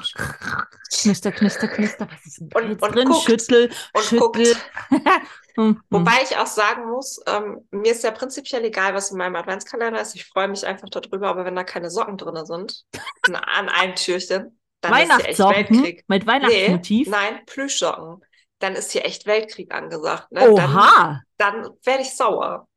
[1.02, 2.08] knister, knister, knister.
[2.12, 3.08] Was ist denn Und- und drin?
[3.08, 3.24] guckt.
[3.26, 4.20] Schüttel, und schüttel.
[4.20, 4.66] guckt.
[5.58, 9.36] Hm, Wobei ich auch sagen muss, ähm, mir ist ja prinzipiell egal, was in meinem
[9.36, 10.16] Adventskalender ist.
[10.16, 12.86] Ich freue mich einfach darüber, aber wenn da keine Socken drin sind,
[13.28, 16.06] an, einem Türchen, dann ist hier echt Weltkrieg.
[16.08, 17.08] mit Weihnachtsmotiv.
[17.08, 18.22] Nee, nein, Plüschsocken.
[18.60, 20.32] Dann ist hier echt Weltkrieg angesagt.
[20.32, 20.50] Ne?
[20.50, 22.68] Oha, Dann, dann werde ich sauer.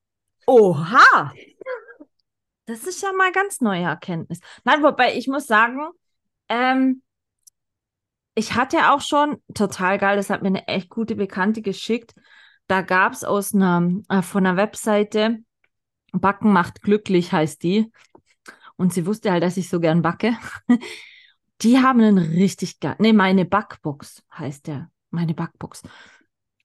[0.46, 1.32] oha.
[2.66, 4.38] Das ist ja mal ganz neue Erkenntnis.
[4.64, 5.80] Nein, wobei ich muss sagen,
[6.48, 7.02] ähm,
[8.34, 12.14] ich hatte auch schon, total geil, das hat mir eine echt gute Bekannte geschickt.
[12.68, 15.38] Da gab es aus einer, äh, von einer Webseite,
[16.12, 17.90] Backen macht glücklich heißt die.
[18.76, 20.36] Und sie wusste halt, dass ich so gern backe.
[21.62, 25.82] Die haben einen richtig geil, nee, meine Backbox heißt der, meine Backbox.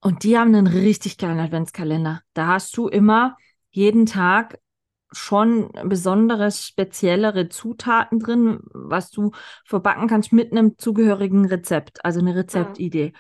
[0.02, 2.22] Und die haben einen richtig geilen Adventskalender.
[2.34, 3.38] Da hast du immer
[3.72, 4.60] jeden Tag
[5.12, 9.32] schon besondere, speziellere Zutaten drin, was du
[9.66, 13.14] verbacken kannst mit einem zugehörigen Rezept, also eine Rezeptidee.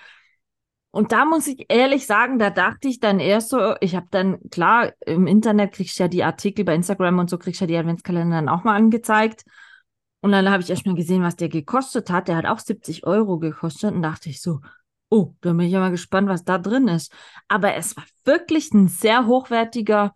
[0.92, 4.40] Und da muss ich ehrlich sagen, da dachte ich dann erst so, ich habe dann,
[4.50, 7.68] klar, im Internet kriegst du ja die Artikel bei Instagram und so, kriegst du ja
[7.68, 9.44] die Adventskalender dann auch mal angezeigt.
[10.22, 12.28] Und dann habe ich erst mal gesehen, was der gekostet hat.
[12.28, 14.60] Der hat auch 70 Euro gekostet und dachte ich so,
[15.10, 17.12] oh, da bin ich ja mal gespannt, was da drin ist.
[17.48, 20.16] Aber es war wirklich ein sehr hochwertiger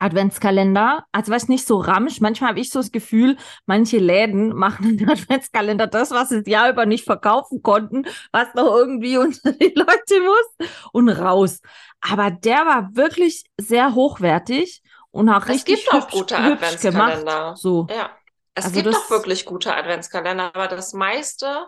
[0.00, 1.04] Adventskalender.
[1.12, 2.20] Also weiß nicht so ramsch.
[2.20, 6.46] Manchmal habe ich so das Gefühl, manche Läden machen einen Adventskalender das, was sie das
[6.46, 11.60] Jahr über nicht verkaufen konnten, was noch irgendwie unter die Leute muss und raus.
[12.00, 16.78] Aber der war wirklich sehr hochwertig und auch Es richtig gibt auch hübsch, gute hübsch
[16.80, 17.24] gemacht.
[17.24, 17.56] Adventskalender.
[17.56, 17.86] So.
[17.90, 18.10] Ja,
[18.54, 21.66] es Also gibt doch wirklich gute Adventskalender, aber das meiste,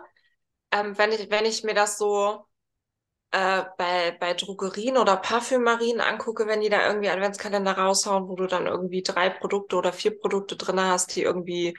[0.71, 2.45] ähm, wenn ich, wenn ich mir das so
[3.31, 8.47] äh, bei, bei Drogerien oder Parfümerien angucke, wenn die da irgendwie Adventskalender raushauen, wo du
[8.47, 11.77] dann irgendwie drei Produkte oder vier Produkte drin hast, die irgendwie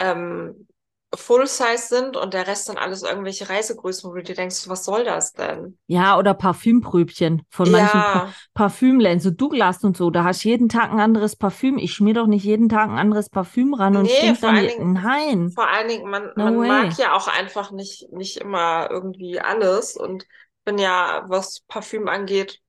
[0.00, 0.68] ähm,
[1.16, 5.04] Full-Size sind und der Rest sind alles irgendwelche Reisegrößen, wo du dir denkst, was soll
[5.04, 5.78] das denn?
[5.86, 10.10] Ja, oder Parfümpröbchen von manchen Pa- Ja, Parfümläden, so Douglas und so.
[10.10, 11.78] Da hast du jeden Tag ein anderes Parfüm.
[11.78, 14.56] Ich schmier doch nicht jeden Tag ein anderes Parfüm ran und Nee, stink dann.
[14.56, 15.50] Dingen- Nein.
[15.50, 19.96] vor allen Dingen, man, No man mag ja auch einfach nicht, nicht immer irgendwie alles
[19.96, 20.24] und
[20.64, 22.60] bin ja, was Parfüm angeht,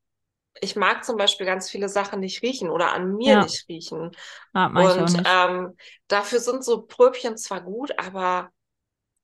[0.61, 3.43] ich mag zum Beispiel ganz viele Sachen nicht riechen oder an mir Ja.
[3.43, 4.11] nicht riechen.
[4.53, 5.75] Ah, Und ähm,
[6.07, 8.49] dafür sind so Pröbchen zwar gut, aber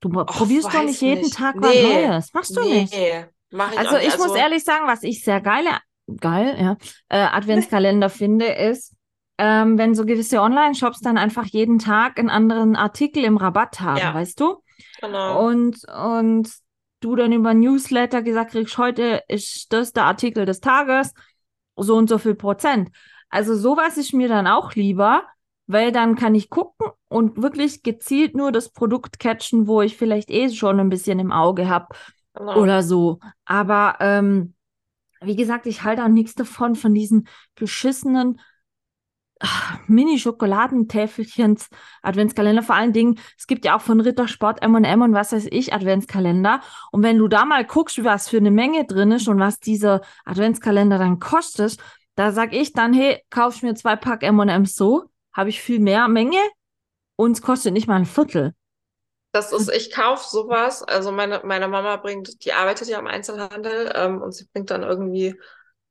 [0.01, 1.37] Du probierst doch nicht jeden nicht.
[1.37, 1.81] Tag was Nee.
[1.81, 2.33] Neues.
[2.33, 2.93] Machst du nee, nicht.
[3.51, 5.69] mach ich Also ich muss ehrlich sagen, was ich sehr geile,
[6.19, 6.77] geil, ja,
[7.09, 8.95] äh, Adventskalender finde, ist,
[9.37, 13.99] ähm, wenn so gewisse Online-Shops dann einfach jeden Tag einen anderen Artikel im Rabatt haben,
[13.99, 14.13] Ja.
[14.13, 14.57] weißt du?
[15.01, 15.47] genau.
[15.47, 16.49] Und, und
[17.03, 21.13] du dann über Newsletter gesagt kriegst, heute ist das der Artikel des Tages,
[21.75, 22.89] so und so viel Prozent.
[23.29, 25.23] Also sowas ist mir dann auch lieber,
[25.67, 30.29] weil dann kann ich gucken und wirklich gezielt nur das Produkt catchen, wo ich vielleicht
[30.29, 31.87] eh schon ein bisschen im Auge habe
[32.33, 32.61] genau.
[32.61, 33.19] oder so.
[33.45, 34.53] Aber ähm,
[35.21, 38.39] wie gesagt, ich halte auch nichts davon, von diesen beschissenen
[39.87, 41.69] Mini-Schokoladentäfelchens,
[42.01, 42.63] Adventskalender.
[42.63, 46.61] Vor allen Dingen, es gibt ja auch von Rittersport, M&M und was weiß ich, Adventskalender.
[46.91, 50.01] Und wenn du da mal guckst, was für eine Menge drin ist und was dieser
[50.25, 51.77] Adventskalender dann kostet,
[52.15, 56.07] Da sag ich dann, hey, kauf mir zwei Pack M&M's so, habe ich viel mehr
[56.07, 56.37] Menge
[57.15, 58.53] und es kostet nicht mal ein Viertel.
[59.31, 60.83] Das ist, ich kaufe sowas.
[60.83, 64.83] Also meine, meine Mama bringt, die arbeitet ja im Einzelhandel ähm, und sie bringt dann
[64.83, 65.35] irgendwie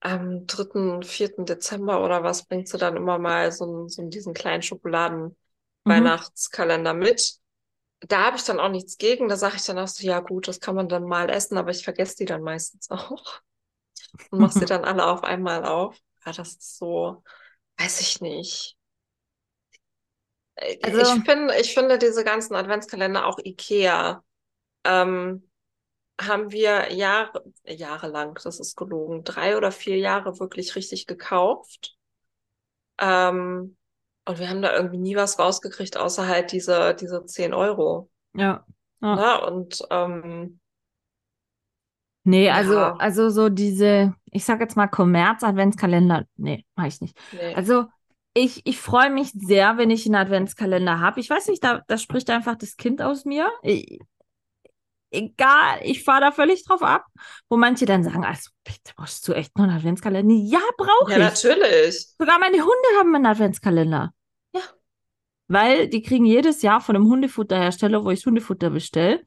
[0.02, 1.44] am 3., 4.
[1.44, 7.00] Dezember oder was, bringt sie dann immer mal so, so diesen kleinen Schokoladen-Weihnachtskalender mhm.
[7.00, 7.34] mit.
[8.00, 9.28] Da habe ich dann auch nichts gegen.
[9.28, 11.70] Da sage ich dann auch so, ja gut, das kann man dann mal essen, aber
[11.70, 13.40] ich vergesse die dann meistens auch.
[14.30, 15.96] Und mache sie dann alle auf einmal auf.
[16.26, 17.22] Ja, das ist so,
[17.78, 18.76] weiß ich nicht.
[20.56, 24.24] Äh, also, ich finde, ich finde diese ganzen Adventskalender, auch Ikea,
[24.84, 25.48] ähm,
[26.20, 31.96] haben wir Jahre, jahrelang, das ist gelogen, drei oder vier Jahre wirklich richtig gekauft.
[32.98, 33.76] Ähm,
[34.24, 38.10] und wir haben da irgendwie nie was rausgekriegt, außer halt diese, diese 10 Euro.
[38.34, 38.64] Ja.
[39.00, 39.16] ja.
[39.16, 39.46] Na, ne?
[39.46, 40.60] und ähm,
[42.24, 42.94] Nee, also, ja.
[42.98, 47.18] also so diese, ich sag jetzt mal Kommerz-Adventskalender, nee, mach ich nicht.
[47.32, 47.54] Nee.
[47.54, 47.86] Also
[48.34, 51.20] ich, ich freue mich sehr, wenn ich einen Adventskalender habe.
[51.20, 53.50] Ich weiß nicht, da, da spricht einfach das Kind aus mir.
[53.62, 53.98] Ich,
[55.12, 57.06] egal, ich fahre da völlig drauf ab.
[57.48, 60.34] Wo manche dann sagen, also bitte brauchst du echt noch einen Adventskalender?
[60.34, 61.18] Ja, brauche ich.
[61.18, 62.08] Ja, natürlich.
[62.18, 64.12] Sogar meine Hunde haben einen Adventskalender.
[64.54, 64.62] Ja.
[65.48, 69.24] Weil die kriegen jedes Jahr von einem Hundefutterhersteller, wo ich Hundefutter bestelle,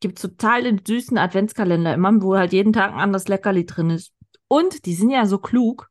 [0.00, 4.12] gibt total den süßen Adventskalender immer, wo halt jeden Tag ein anderes Leckerli drin ist.
[4.48, 5.90] Und die sind ja so klug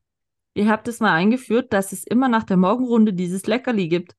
[0.60, 4.16] Ihr habt es mal eingeführt, dass es immer nach der Morgenrunde dieses Leckerli gibt.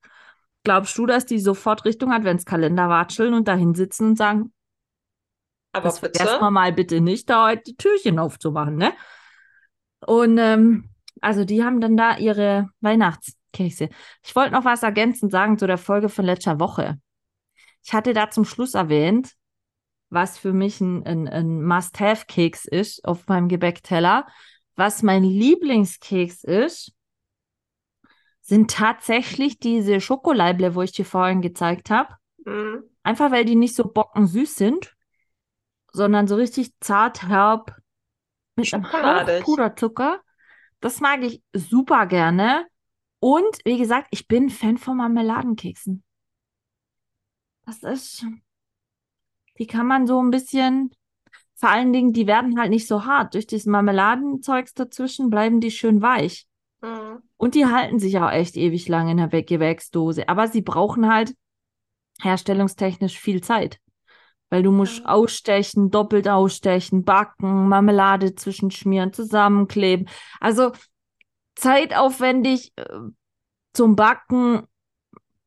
[0.65, 4.53] Glaubst du, dass die sofort Richtung Adventskalender watscheln und dahin sitzen und sagen,
[5.73, 6.21] aber das bitte?
[6.21, 8.93] Erstmal mal bitte nicht, da heute die Türchen aufzumachen, ne?
[10.07, 13.91] Und ähm, also die haben dann da ihre Weihnachtskekse.
[14.23, 16.99] Ich wollte noch was ergänzend sagen zu der Folge von letzter Woche.
[17.83, 19.35] Ich hatte da zum Schluss erwähnt,
[20.09, 24.27] was für mich ein, ein, ein Must-Have-Keks ist auf meinem Gebäckteller.
[24.77, 26.93] Was mein Lieblingskeks ist,
[28.41, 32.15] sind tatsächlich diese Schokoleible, wo ich dir vorhin gezeigt habe.
[32.45, 32.83] Mhm.
[33.03, 34.97] Einfach weil die nicht so bockensüß sind,
[35.93, 37.77] sondern so richtig zart herb
[38.57, 40.21] mit einem Puderzucker.
[40.81, 42.67] Das mag ich super gerne.
[43.19, 46.03] Und wie gesagt, ich bin Fan von Marmeladenkeksen.
[47.67, 48.25] Das ist,
[49.59, 50.95] die kann man so ein bisschen
[51.61, 53.35] vor allen Dingen, die werden halt nicht so hart.
[53.35, 56.47] Durch das Marmeladenzeugs dazwischen bleiben die schön weich.
[56.81, 57.23] Mhm.
[57.37, 60.27] Und die halten sich auch echt ewig lang in der Gewächsdose.
[60.31, 61.35] Aber sie brauchen halt
[62.23, 63.79] herstellungstechnisch viel Zeit.
[64.51, 70.09] Weil du musst ausstechen, doppelt ausstechen, backen, Marmelade zwischenschmieren, zusammenkleben.
[70.41, 70.73] Also
[71.55, 72.85] zeitaufwendig äh,
[73.73, 74.67] zum Backen.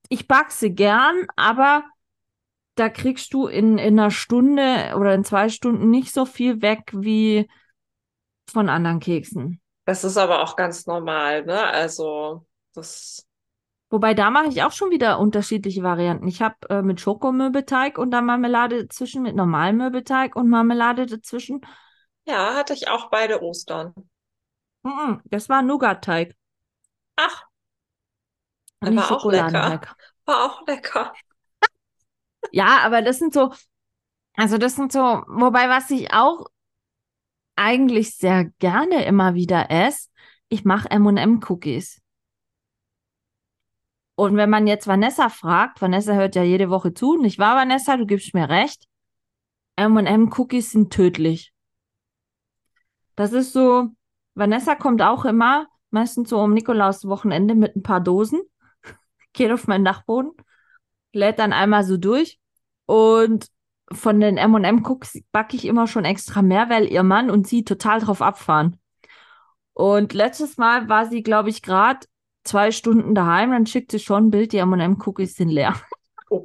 [0.10, 1.84] Ich backe sie gern, aber
[2.76, 6.92] da kriegst du in, in einer Stunde oder in zwei Stunden nicht so viel weg
[6.94, 7.48] wie
[8.50, 9.62] von anderen Keksen.
[9.86, 11.62] Das ist aber auch ganz normal, ne?
[11.62, 13.28] Also, das.
[13.93, 16.27] Wobei da mache ich auch schon wieder unterschiedliche Varianten.
[16.27, 21.62] Ich habe äh, mit Schokomürbeteig und dann Marmelade dazwischen, mit normalem Mürbeteig und Marmelade dazwischen.
[22.25, 23.93] Ja, hatte ich auch beide Ostern.
[24.82, 26.36] Mm -mm, das war Nougat-Teig.
[27.17, 27.43] Ach.
[28.79, 29.79] Und war auch lecker.
[30.25, 31.13] War auch lecker.
[32.51, 33.53] Ja, aber das sind so,
[34.36, 36.47] also das sind so, wobei was ich auch
[37.56, 40.10] eigentlich sehr gerne immer wieder esse,
[40.49, 42.03] ich mache M&M-Cookies.
[44.15, 47.97] Und wenn man jetzt Vanessa fragt, Vanessa hört ja jede Woche zu, nicht wahr, Vanessa?
[47.97, 48.86] Du gibst mir recht.
[49.76, 51.52] M&M-Cookies sind tödlich.
[53.15, 53.89] Das ist so,
[54.36, 58.41] Vanessa kommt auch immer, meistens so um Nikolaus Wochenende mit ein paar Dosen,
[59.34, 60.32] geht auf meinen Dachboden,
[61.12, 62.39] lädt dann einmal so durch
[62.86, 63.47] und
[63.91, 67.99] von den M&M-Cookies backe ich immer schon extra mehr, weil ihr Mann und sie total
[67.99, 68.80] drauf abfahren.
[69.73, 72.06] Und letztes Mal war sie, glaube ich, gerade
[72.43, 75.75] zwei Stunden daheim, dann schickt sie schon ein Bild, die M&M-Cookies sind leer.
[76.29, 76.41] Oh.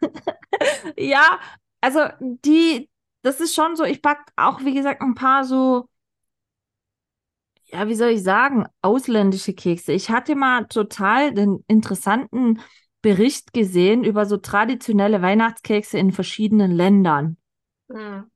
[0.96, 1.38] ja,
[1.80, 2.88] also die,
[3.22, 5.88] das ist schon so, ich backe auch, wie gesagt, ein paar so,
[7.72, 9.92] ja, wie soll ich sagen, ausländische Kekse.
[9.92, 12.60] Ich hatte mal total den interessanten
[13.02, 17.36] Bericht gesehen über so traditionelle Weihnachtskekse in verschiedenen Ländern.
[17.88, 18.30] Mhm.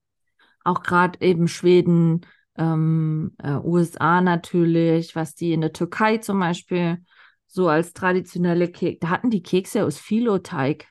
[0.62, 2.24] Auch gerade eben Schweden,
[2.56, 6.98] ähm, äh, USA natürlich, was die in der Türkei zum Beispiel
[7.46, 10.88] so als traditionelle Kekse, da hatten die Kekse aus Filoteig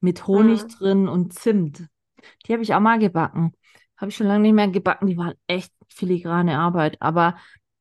[0.00, 0.68] mit Honig mhm.
[0.68, 1.86] drin und Zimt.
[2.46, 3.52] Die habe ich auch mal gebacken.
[3.96, 5.06] Habe ich schon lange nicht mehr gebacken.
[5.06, 7.00] Die waren echt filigrane Arbeit.
[7.00, 7.36] Aber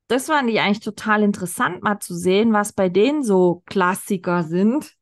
[0.08, 4.94] das fand ich eigentlich total interessant, mal zu sehen, was bei denen so Klassiker sind.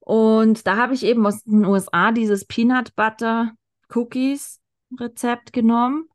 [0.00, 3.52] Und da habe ich eben aus den USA dieses Peanut Butter
[3.94, 4.60] Cookies
[4.98, 6.09] Rezept genommen.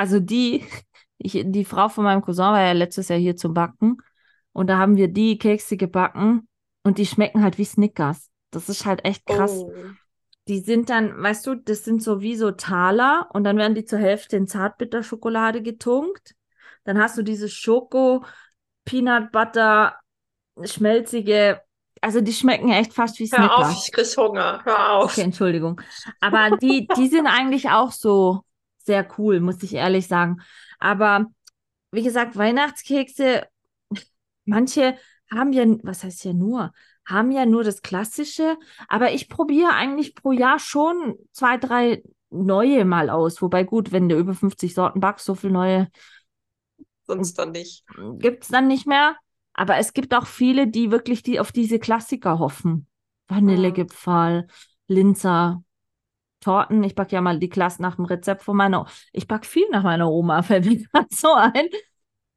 [0.00, 0.64] Also die,
[1.22, 3.98] Ich, die Frau von meinem Cousin war ja letztes Jahr hier zum Backen.
[4.52, 6.48] Und da haben wir die Kekse gebacken
[6.82, 8.30] und die schmecken halt wie Snickers.
[8.50, 9.52] Das ist halt echt krass.
[9.58, 9.72] Oh.
[10.48, 13.84] Die sind dann, weißt du, das sind so wie so Taler und dann werden die
[13.84, 16.34] zur Hälfte in Zartbitterschokolade getunkt.
[16.84, 18.24] Dann hast du diese Schoko,
[18.86, 19.94] Peanut Butter,
[20.64, 21.60] schmelzige,
[22.00, 23.68] also die schmecken echt fast wie Hör Snickers.
[23.68, 24.62] auf, ich krieg Hunger.
[24.64, 25.12] Hör auf.
[25.12, 25.80] Okay, Entschuldigung.
[26.20, 28.42] Aber die, die sind eigentlich auch so
[28.84, 30.38] sehr cool, muss ich ehrlich sagen.
[30.78, 31.26] Aber
[31.92, 33.46] wie gesagt, Weihnachtskekse,
[34.44, 34.96] manche
[35.30, 36.72] haben ja, was heißt ja nur,
[37.06, 38.56] haben ja nur das Klassische,
[38.88, 43.42] aber ich probiere eigentlich pro Jahr schon zwei, drei neue mal aus.
[43.42, 45.88] Wobei gut, wenn du über 50 Sorten backst, so viel neue
[47.06, 47.84] Sonst dann nicht.
[48.18, 49.16] gibt es dann nicht mehr.
[49.52, 52.86] Aber es gibt auch viele, die wirklich die auf diese Klassiker hoffen.
[53.26, 54.46] Vanillegipfel,
[54.86, 55.62] Linzer,
[56.40, 56.82] Torten.
[56.84, 58.86] Ich backe ja mal die Klasse nach dem Rezept von meiner.
[59.12, 61.68] Ich backe viel nach meiner Oma, fällt mir gerade so ein.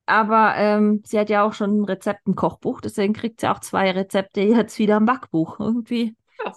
[0.06, 3.60] Aber ähm, sie hat ja auch schon ein Rezept im Kochbuch, deswegen kriegt sie auch
[3.60, 5.60] zwei Rezepte jetzt wieder im Backbuch.
[5.60, 6.54] Irgendwie Ja.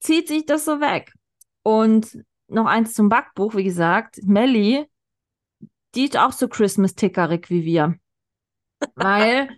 [0.00, 1.12] zieht sich das so weg.
[1.62, 2.18] Und
[2.48, 4.86] noch eins zum Backbuch, wie gesagt, Melli,
[5.94, 7.94] die ist auch so Christmas-Tickerig wie wir.
[8.94, 9.50] Weil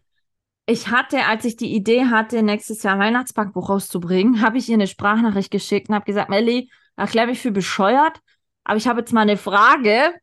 [0.67, 4.75] ich hatte, als ich die Idee hatte, nächstes Jahr ein Weihnachtsbackbuch rauszubringen, habe ich ihr
[4.75, 8.20] eine Sprachnachricht geschickt und habe gesagt, Melli, erklär mich für bescheuert,
[8.64, 10.14] aber ich habe jetzt mal eine Frage.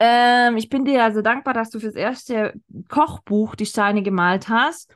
[0.00, 2.54] Ähm, ich bin dir ja so dankbar, dass du fürs erste
[2.88, 4.94] Kochbuch die Steine gemalt hast.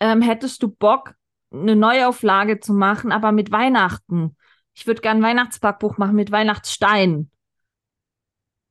[0.00, 1.14] Ähm, hättest du Bock,
[1.52, 4.36] eine Neuauflage zu machen, aber mit Weihnachten?
[4.74, 7.30] Ich würde gern ein Weihnachtsbackbuch machen mit Weihnachtssteinen.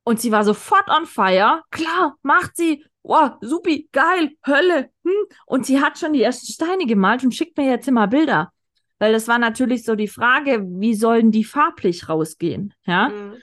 [0.02, 1.62] Und sie war sofort on fire.
[1.70, 2.84] Klar, macht sie.
[3.02, 4.90] Wow, supi, geil, Hölle.
[5.04, 5.12] Hm.
[5.46, 8.52] Und sie hat schon die ersten Steine gemalt und schickt mir jetzt immer Bilder.
[9.00, 12.74] Weil das war natürlich so die Frage, wie sollen die farblich rausgehen?
[12.84, 13.08] Ja.
[13.08, 13.36] Mhm.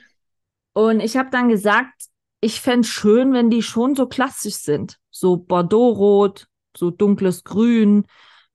[0.73, 2.05] Und ich habe dann gesagt,
[2.39, 4.99] ich fände schön, wenn die schon so klassisch sind.
[5.09, 6.47] So Bordeaux-Rot,
[6.77, 8.05] so dunkles Grün,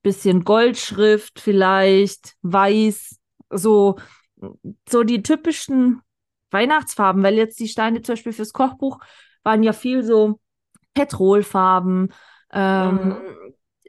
[0.03, 3.19] bisschen Goldschrift vielleicht, weiß,
[3.51, 3.97] so,
[4.89, 6.03] so die typischen
[6.53, 9.01] Weihnachtsfarben, weil jetzt die Steine zum Beispiel fürs Kochbuch
[9.43, 10.39] waren ja viel so
[10.95, 12.13] Petrolfarben,
[12.53, 13.17] ähm,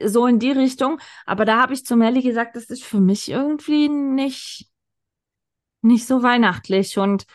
[0.02, 0.98] so in die Richtung.
[1.26, 4.68] Aber da habe ich zu Melli gesagt, das ist für mich irgendwie nicht,
[5.82, 6.98] nicht so weihnachtlich.
[6.98, 7.26] Und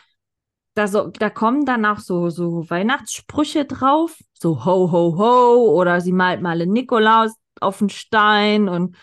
[0.73, 6.01] da, so, da kommen dann auch so, so Weihnachtssprüche drauf, so ho, ho, ho, oder
[6.01, 8.95] sie malt mal einen Nikolaus auf den Stein und,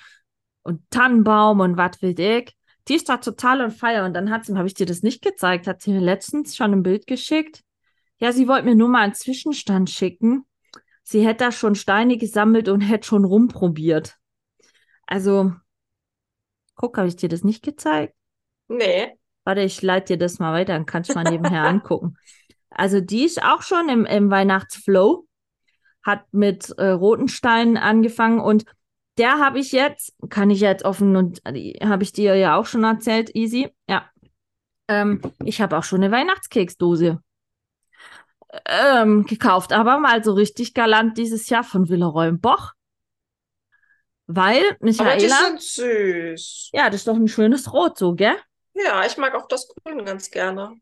[0.63, 2.55] und Tannenbaum und was will ich.
[2.89, 4.05] Die ist da total on fire.
[4.05, 6.73] Und dann hat sie, habe ich dir das nicht gezeigt, hat sie mir letztens schon
[6.73, 7.63] ein Bild geschickt.
[8.19, 10.47] Ja, sie wollte mir nur mal einen Zwischenstand schicken.
[11.09, 14.17] Sie hätte da schon Steine gesammelt und hätte schon rumprobiert.
[15.07, 15.53] Also,
[16.75, 18.13] guck, habe ich dir das nicht gezeigt?
[18.67, 19.17] Nee.
[19.45, 22.17] Warte, ich leite dir das mal weiter, dann kannst du mal nebenher angucken.
[22.71, 25.29] Also die ist auch schon im, im Weihnachtsflow,
[26.03, 28.65] hat mit äh, roten Steinen angefangen und
[29.17, 32.67] der habe ich jetzt, kann ich jetzt offen und äh, habe ich dir ja auch
[32.67, 33.73] schon erzählt, easy.
[33.89, 34.11] Ja.
[34.89, 37.23] Ähm, ich habe auch schon eine Weihnachtskeksdose
[38.67, 42.73] ähm, gekauft, aber mal so richtig galant dieses Jahr von Villeroy Boch.
[44.27, 46.71] Weil Aber die Michaela, sind süß.
[46.73, 48.37] ja, das ist doch ein schönes Rot, so, gell?
[48.75, 50.75] Ja, ich mag auch das Grün ganz gerne.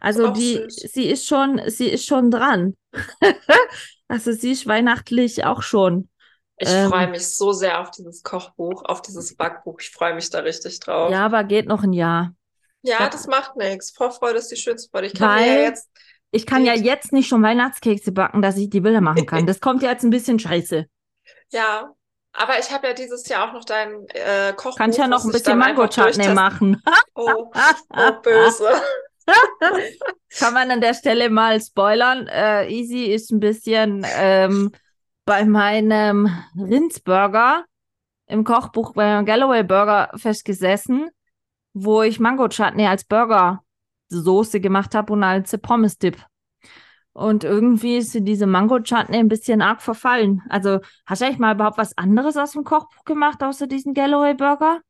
[0.00, 0.76] Also die, süß.
[0.92, 2.76] sie ist schon, sie ist schon dran.
[4.08, 6.08] also sie ist weihnachtlich auch schon.
[6.58, 6.90] Ich Ähm.
[6.90, 9.80] freue mich so sehr auf dieses Kochbuch, auf dieses Backbuch.
[9.80, 11.10] Ich freue mich da richtig drauf.
[11.10, 12.34] Ja, aber geht noch ein Jahr.
[12.82, 13.90] Ja, das macht nichts.
[13.90, 15.06] Vorfreude ist die schönste Freude.
[15.06, 15.88] Ich kann mir ja Weil- jetzt,
[16.32, 19.46] Ich kann ja jetzt nicht schon Weihnachtskekse backen, dass ich die Bilder machen kann.
[19.46, 20.86] Das kommt jetzt ein bisschen scheiße.
[21.50, 21.94] ja,
[22.32, 25.22] aber ich habe ja dieses Jahr auch noch dein äh, Kochbuch, Kann ich ja noch
[25.24, 26.82] ein bisschen Mango-Chutney machen.
[27.14, 28.70] Oh, oh, böse.
[30.38, 32.26] Kann man an der Stelle mal spoilern.
[32.26, 34.72] Äh, Easy ist ein bisschen ähm,
[35.26, 37.66] bei meinem Rindsburger
[38.26, 41.10] im Kochbuch beim Galloway Burger festgesessen,
[41.74, 43.04] wo ich Mango Chutney als
[44.12, 46.16] Burger-Soße gemacht habe und als Pommes-Dip.
[47.14, 50.42] Und irgendwie ist diese Mango Chutney ein bisschen arg verfallen.
[50.48, 54.34] Also, hast du eigentlich mal überhaupt was anderes aus dem Kochbuch gemacht, außer diesen Galloway
[54.34, 54.80] Burger?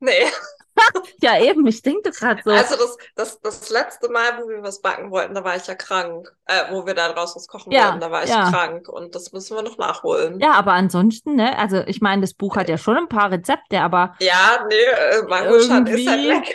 [0.00, 0.24] Nee,
[1.22, 2.50] Ja, eben, ich denke gerade so.
[2.50, 5.74] also das, das, das letzte Mal, wo wir was backen wollten, da war ich ja
[5.74, 6.34] krank.
[6.46, 8.50] Äh, wo wir da draußen was kochen Ja, wollten, da war ich ja.
[8.50, 8.88] krank.
[8.88, 10.40] Und das müssen wir noch nachholen.
[10.40, 11.58] Ja, aber ansonsten, ne?
[11.58, 15.22] Also ich meine, das Buch hat ja schon ein paar Rezepte, aber Ja, nee, äh,
[15.28, 16.48] Mango-Chan ist halt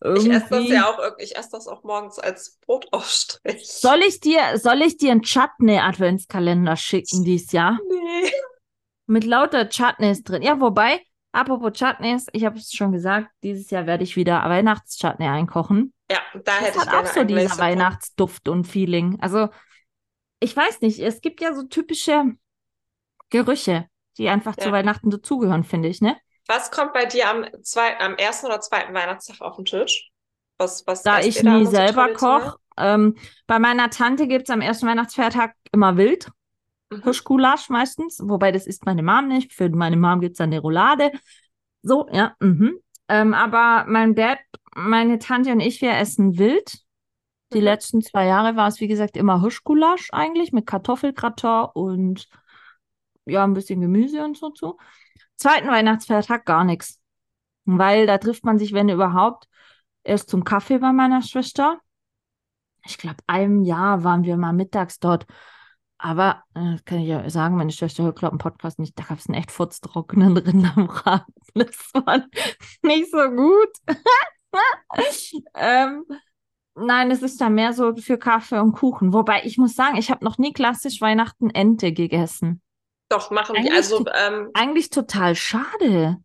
[0.00, 0.28] Irgendwie-.
[0.28, 3.66] Ich esse das ja auch, ich esse das auch morgens als Brotaufstrich.
[3.66, 7.78] Soll ich dir, soll ich dir einen Chutney-Adventskalender schicken dieses Jahr?
[7.88, 8.30] Nee.
[9.06, 10.42] Mit lauter Chutneys drin.
[10.42, 11.00] Ja, wobei,
[11.32, 15.92] apropos Chutneys, ich habe es schon gesagt, dieses Jahr werde ich wieder Weihnachtschutney einkochen.
[16.10, 17.58] Ja, da Das hätte ich hat auch gerne so dieser von.
[17.58, 19.18] Weihnachtsduft und Feeling.
[19.20, 19.48] Also
[20.40, 22.36] ich weiß nicht, es gibt ja so typische
[23.30, 23.86] Gerüche,
[24.16, 24.64] die einfach ja.
[24.64, 26.16] zu Weihnachten dazugehören, finde ich, ne?
[26.48, 30.10] Was kommt bei dir am, zwei, am ersten oder zweiten Weihnachtstag auf den Tisch?
[30.56, 34.86] Was, was da ich nie selber koche, ähm, bei meiner Tante gibt es am ersten
[34.86, 36.30] Weihnachtsfeiertag immer Wild.
[36.90, 37.02] Mhm.
[37.02, 39.52] Hirschgulasch meistens, wobei das isst meine Mom nicht.
[39.52, 41.12] Für meine Mom gibt es dann eine Roulade.
[41.82, 42.34] So, ja.
[42.40, 42.78] Mhm.
[43.08, 44.38] Ähm, aber mein Dad,
[44.74, 46.78] meine Tante und ich, wir essen wild.
[47.52, 47.64] Die mhm.
[47.64, 52.28] letzten zwei Jahre war es, wie gesagt, immer Hirschgulasch eigentlich mit Kartoffelgratin und
[53.26, 54.78] ja, ein bisschen Gemüse und so zu.
[55.38, 57.00] Zweiten Weihnachtsfeiertag gar nichts.
[57.64, 59.48] Weil da trifft man sich, wenn überhaupt,
[60.02, 61.78] erst zum Kaffee bei meiner Schwester.
[62.84, 65.26] Ich glaube, einem Jahr waren wir mal mittags dort.
[65.98, 68.98] Aber, äh, kann ich ja sagen, meine Schwester hört, glaube Podcast nicht.
[68.98, 71.24] Da gab es einen echt furztrockenen Rind am Rad.
[71.54, 72.22] Das war
[72.82, 73.70] nicht so gut.
[75.54, 76.04] ähm,
[76.76, 79.12] nein, es ist da mehr so für Kaffee und Kuchen.
[79.12, 82.62] Wobei ich muss sagen, ich habe noch nie klassisch Weihnachten Ente gegessen.
[83.08, 83.74] Doch, machen wir.
[83.74, 86.18] Also, ähm, eigentlich total schade.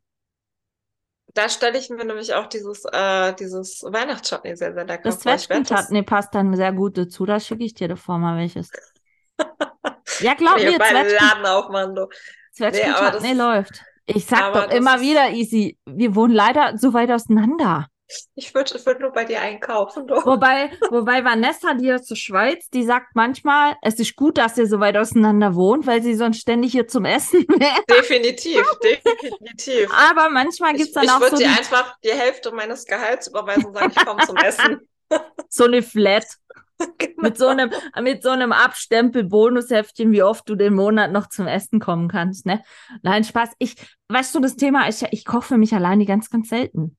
[1.33, 6.03] Da stelle ich mir nämlich auch dieses, äh, dieses Weihnachtschutney sehr, sehr lecker Das Zwetschgen-Chutney
[6.03, 7.25] passt dann sehr gut dazu.
[7.25, 8.71] Da schicke ich dir davor mal welches.
[10.19, 12.07] Ja, glaub nee, mir, Laden aufmachen, du.
[12.51, 13.83] Zwetschgen nee, läuft.
[14.05, 17.87] Ich sag doch immer wieder, Easy, wir wohnen leider so weit auseinander.
[18.35, 20.07] Ich würde würd nur bei dir einkaufen.
[20.07, 20.25] Doch.
[20.25, 24.67] Wobei, wobei Vanessa, die aus der Schweiz, die sagt manchmal, es ist gut, dass ihr
[24.67, 27.83] so weit auseinander wohnt, weil sie sonst ständig hier zum Essen wäre.
[27.89, 29.91] Definitiv, definitiv.
[29.93, 31.25] Aber manchmal gibt es dann ich, auch so.
[31.25, 34.79] Ich würde dir einfach die Hälfte meines Gehalts überweisen und sagen, ich komme zum Essen.
[35.49, 36.25] so eine Flat.
[36.97, 37.21] Genau.
[37.21, 41.79] Mit, so einem, mit so einem Abstempel-Bonusheftchen, wie oft du den Monat noch zum Essen
[41.79, 42.63] kommen kannst, ne?
[43.03, 43.51] Nein, Spaß.
[43.59, 43.75] Ich,
[44.09, 46.97] weißt du, das Thema ist ja, ich koche für mich alleine ganz, ganz selten.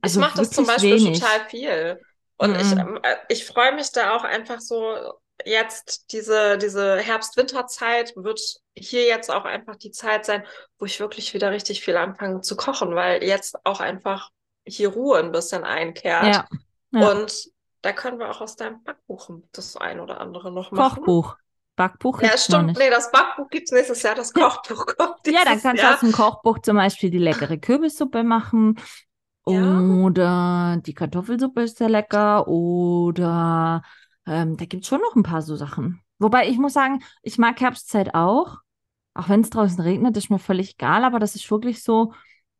[0.00, 1.20] Also ich mache das zum Beispiel wenig.
[1.20, 2.00] total viel.
[2.36, 2.56] Und mhm.
[2.60, 4.96] ich, ähm, äh, ich freue mich da auch einfach so,
[5.44, 8.40] jetzt diese, diese Herbst-Winter-Zeit wird
[8.74, 10.44] hier jetzt auch einfach die Zeit sein,
[10.78, 14.30] wo ich wirklich wieder richtig viel anfange zu kochen, weil jetzt auch einfach
[14.66, 16.24] hier Ruhe ein bisschen einkehrt.
[16.26, 16.48] Ja.
[16.92, 17.10] Ja.
[17.10, 17.50] Und
[17.82, 20.96] da können wir auch aus deinem Backbuch das ein oder andere noch machen.
[20.96, 21.36] Kochbuch.
[21.76, 22.78] Backbuch Ja, stimmt.
[22.78, 25.90] Nee, das Backbuch gibt es nächstes Jahr, das Kochbuch kommt Ja, dann kannst Jahr.
[25.90, 28.80] du aus dem Kochbuch zum Beispiel die leckere Kürbissuppe machen.
[29.46, 29.80] Ja.
[29.80, 32.48] Oder die Kartoffelsuppe ist sehr lecker.
[32.48, 33.82] Oder
[34.26, 36.02] ähm, da gibt es schon noch ein paar so Sachen.
[36.18, 38.58] Wobei ich muss sagen, ich mag Herbstzeit auch.
[39.14, 41.04] Auch wenn es draußen regnet, ist mir völlig egal.
[41.04, 42.12] Aber das ist wirklich so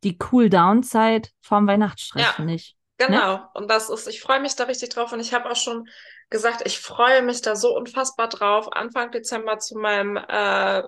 [0.04, 2.32] die Cool-Down-Zeit vorm Weihnachtsstress, ja.
[2.32, 2.76] finde ich.
[3.00, 3.06] Ne?
[3.06, 3.36] Genau.
[3.36, 3.48] Ne?
[3.54, 5.12] Und das ist, ich freue mich da richtig drauf.
[5.12, 5.88] Und ich habe auch schon
[6.30, 10.82] gesagt, ich freue mich da so unfassbar drauf, Anfang Dezember zu meinem äh,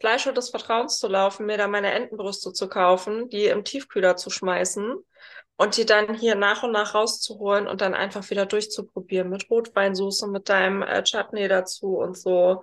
[0.00, 4.30] Fleischer des Vertrauens zu laufen, mir da meine Entenbrüste zu kaufen, die im Tiefkühler zu
[4.30, 4.96] schmeißen
[5.56, 10.28] und die dann hier nach und nach rauszuholen und dann einfach wieder durchzuprobieren mit Rotweinsoße,
[10.28, 12.62] mit deinem äh, Chutney dazu und so.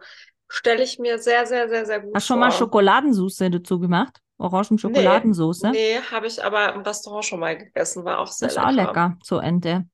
[0.56, 4.20] Stelle ich mir sehr, sehr, sehr, sehr gut Hast du schon mal Schokoladensauce dazu gemacht?
[4.38, 5.72] Orangenschokoladensoße.
[5.72, 8.64] Nee, nee habe ich aber im Restaurant schon mal gegessen, war auch sehr das ist
[8.64, 8.70] lecker.
[8.70, 9.86] auch lecker, so Ente.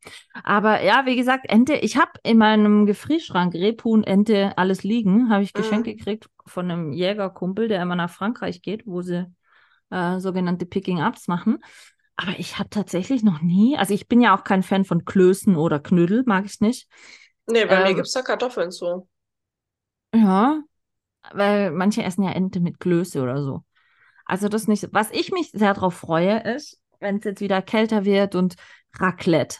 [0.43, 5.43] Aber ja, wie gesagt, Ente, ich habe in meinem Gefrierschrank Rebhuhn, Ente, alles liegen, habe
[5.43, 5.95] ich geschenkt mhm.
[5.95, 9.27] gekriegt von einem Jägerkumpel, der immer nach Frankreich geht, wo sie
[9.91, 11.59] äh, sogenannte Picking-Ups machen.
[12.17, 15.55] Aber ich habe tatsächlich noch nie, also ich bin ja auch kein Fan von Klößen
[15.55, 16.89] oder Knödel, mag ich nicht.
[17.47, 19.07] Nee, bei ähm, mir gibt es da Kartoffeln zu.
[20.13, 20.61] Ja,
[21.33, 23.63] weil manche essen ja Ente mit Klöße oder so.
[24.25, 24.87] Also das nicht.
[24.91, 28.55] Was ich mich sehr darauf freue, ist, wenn es jetzt wieder kälter wird und
[28.97, 29.57] Raclette.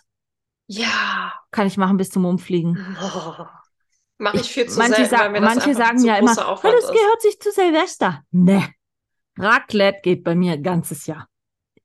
[0.67, 1.33] Ja.
[1.51, 2.77] Kann ich machen bis zum Umfliegen.
[3.01, 3.45] Oh.
[4.19, 7.39] Mache ich viel zu manche selten, sa Manche sagen ja immer, oh, das gehört sich
[7.39, 8.21] zu Silvester.
[8.31, 8.69] Ne.
[9.37, 11.27] Raclette geht bei mir ein ganzes Jahr.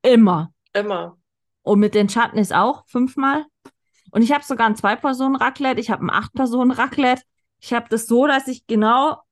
[0.02, 0.52] Immer.
[0.72, 1.16] Immer.
[1.62, 3.46] Und mit den Schatten ist auch fünfmal.
[4.10, 5.80] Und ich habe sogar ein Zwei-Personen-Raclette.
[5.80, 7.22] Ich habe ein Acht-Personen-Raclette.
[7.64, 9.22] Ich habe das so, dass ich genau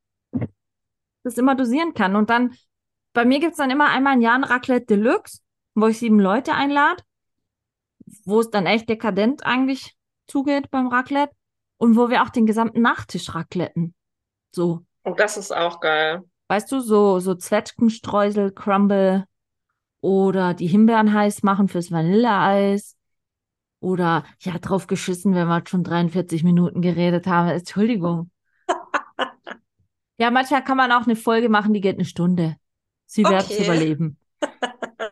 [1.23, 2.17] das immer dosieren kann.
[2.17, 2.57] Und dann
[3.13, 5.41] bei mir gibt es dann immer einmal ein Jahr ein Raclette Deluxe,
[5.75, 7.03] wo ich sieben Leute einlade,
[8.25, 11.35] wo es dann echt dekadent eigentlich zugeht beim Raclette
[11.77, 13.93] und wo wir auch den gesamten Nachtisch racletten.
[14.51, 14.81] So.
[15.03, 16.23] Und das ist auch geil.
[16.49, 19.27] Weißt du, so, so Zwetschgenstreusel, Crumble
[20.01, 22.97] oder die Himbeeren heiß machen fürs Vanilleeis.
[23.83, 27.49] Oder ja, drauf geschissen, wenn wir schon 43 Minuten geredet haben.
[27.49, 28.31] Entschuldigung.
[30.19, 32.57] ja, manchmal kann man auch eine Folge machen, die geht eine Stunde.
[33.07, 33.35] Sie okay.
[33.35, 34.17] werden es überleben.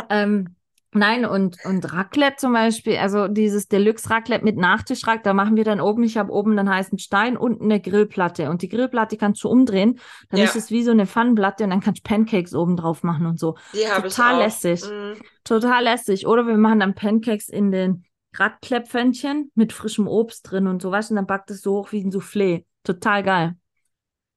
[0.09, 0.55] ähm,
[0.93, 5.81] nein, und, und Raclette zum Beispiel, also dieses Deluxe-Raclette mit Nachtischrack, da machen wir dann
[5.81, 8.51] oben, ich habe oben einen heißen Stein und eine Grillplatte.
[8.51, 9.99] Und die Grillplatte kannst du umdrehen,
[10.31, 10.47] dann ja.
[10.47, 13.39] ist es wie so eine Pfannenplatte und dann kannst du Pancakes oben drauf machen und
[13.39, 13.57] so.
[13.75, 14.85] Die Total lässig.
[14.85, 15.21] Mm.
[15.45, 16.27] Total lässig.
[16.27, 21.17] Oder wir machen dann Pancakes in den Gradkläpfönchen mit frischem Obst drin und sowas und
[21.17, 22.65] dann backt es so hoch wie ein Soufflé.
[22.85, 23.57] Total geil.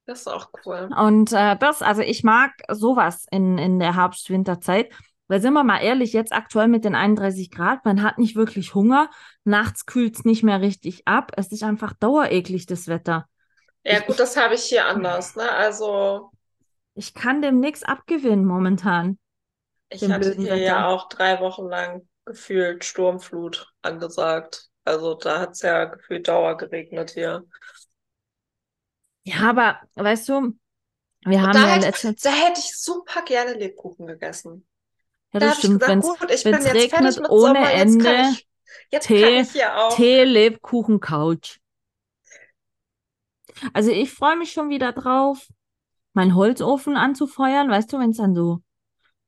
[0.05, 0.89] Das ist auch cool.
[0.97, 4.91] Und äh, das, also ich mag sowas in, in der Herbst-Winterzeit.
[5.29, 8.75] Weil sind wir mal ehrlich, jetzt aktuell mit den 31 Grad, man hat nicht wirklich
[8.75, 9.09] Hunger.
[9.45, 11.31] Nachts kühlt es nicht mehr richtig ab.
[11.37, 13.27] Es ist einfach dauereklig, das Wetter.
[13.85, 15.49] Ja, Ich- gut, das habe ich hier anders, ne?
[15.49, 16.31] Also,
[16.93, 19.17] Ich kann dem nichts abgewinnen momentan.
[19.89, 20.87] ich hatte hier ja Wetter.
[20.87, 24.69] auch drei Wochen lang gefühlt Sturmflut angesagt.
[24.85, 27.45] Also, da hat es ja gefühlt Dauer geregnet hier.
[29.23, 30.57] Ja, aber weißt du,
[31.25, 32.21] wir haben da ja hätte, letztens.
[32.21, 34.67] da hätte ich super gerne Lebkuchen gegessen.
[35.33, 35.79] Ja, Da das ich stimmt.
[35.79, 38.33] gesagt, Wenn's, gut, ich wenn's bin jetzt fertig regnet mit ohne Sommer, jetzt kann Ende,
[38.33, 38.47] ich,
[38.91, 39.95] jetzt Tee- ich hier auch.
[39.95, 41.59] Tee, Lebkuchen, Couch.
[43.73, 45.47] Also ich freue mich schon wieder drauf,
[46.13, 47.69] meinen Holzofen anzufeuern.
[47.69, 48.61] Weißt du, wenn es dann so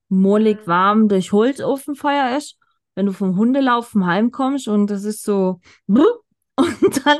[0.09, 2.57] mollig warm durch Holzofenfeuer ist,
[2.95, 7.19] wenn du vom Hundelaufen heimkommst und das ist so und dann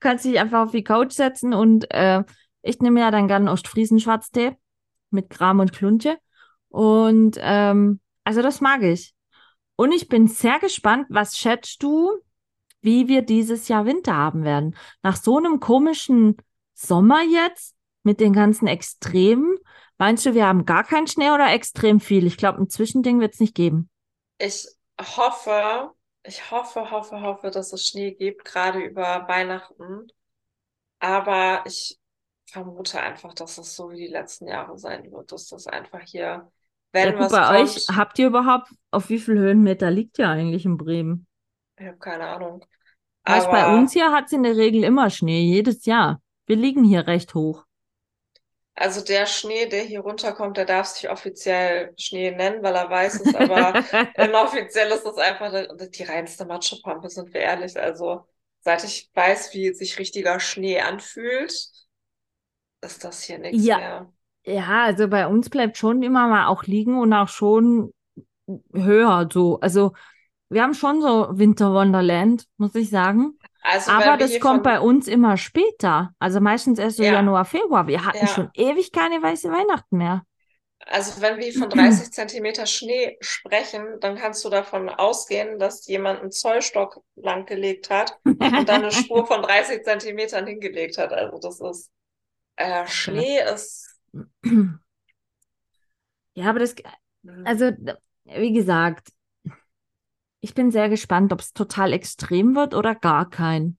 [0.00, 2.24] kannst du dich einfach auf die Couch setzen und äh,
[2.62, 4.56] ich nehme ja dann gerne Ostfriesen-Schwarztee
[5.10, 6.18] mit Kram und Klunche
[6.68, 9.14] und ähm, also das mag ich.
[9.76, 12.10] Und ich bin sehr gespannt, was schätzt du,
[12.80, 14.76] wie wir dieses Jahr Winter haben werden?
[15.02, 16.36] Nach so einem komischen
[16.74, 19.56] Sommer jetzt mit den ganzen Extremen,
[19.98, 22.26] meinst du, wir haben gar keinen Schnee oder extrem viel?
[22.26, 23.88] Ich glaube, ein Zwischending wird es nicht geben.
[24.38, 24.66] Ich
[25.00, 25.92] hoffe,
[26.22, 30.08] ich hoffe, hoffe, hoffe, dass es Schnee gibt, gerade über Weihnachten.
[31.00, 32.00] Aber ich
[32.46, 36.50] vermute einfach, dass es so wie die letzten Jahre sein wird, dass das einfach hier,
[37.00, 40.18] Ja, wenn gut, was bei euch kommt, habt ihr überhaupt, auf wie viel Höhenmeter liegt
[40.18, 41.26] ihr eigentlich in Bremen?
[41.78, 42.64] ich habe keine Ahnung.
[43.26, 46.22] Weißt, bei Aber uns hier hat es in der Regel immer Schnee, jedes Jahr.
[46.46, 47.64] Wir liegen hier recht hoch.
[48.74, 53.20] Also der Schnee, der hier runterkommt, der darf sich offiziell Schnee nennen, weil er weiß
[53.20, 53.80] ist, aber
[54.14, 57.78] inoffiziell ist das einfach die, die reinste Matschepampe, sind wir ehrlich.
[57.78, 58.26] Also
[58.60, 61.52] seit ich weiß, wie sich richtiger Schnee anfühlt,
[62.82, 63.74] ist das hier nichts Ja.
[63.74, 64.12] mehr.
[64.46, 67.92] Ja, also bei uns bleibt schon immer mal auch liegen und auch schon
[68.74, 69.60] höher so.
[69.60, 69.94] Also
[70.50, 73.38] wir haben schon so Winter Wonderland, muss ich sagen.
[73.64, 76.14] Also Aber das kommt bei uns immer später.
[76.18, 77.12] Also meistens erst so Ja.
[77.14, 77.86] Januar, Februar.
[77.86, 78.26] Wir hatten Ja.
[78.26, 80.22] schon ewig keine weiße Weihnachten mehr.
[80.86, 86.20] also wenn wir von 30 Zentimeter Schnee sprechen, dann kannst du davon ausgehen, dass jemand
[86.20, 88.18] einen Zollstock langgelegt hat
[88.54, 91.12] und dann eine Spur von 30 Zentimetern hingelegt hat.
[91.12, 91.90] Also das ist,
[92.56, 93.88] äh, Schnee ist,
[96.34, 96.74] Ja, aber das,
[97.44, 97.70] also
[98.24, 99.08] wie gesagt,
[100.44, 103.78] ich bin sehr gespannt, ob es total extrem wird oder gar kein.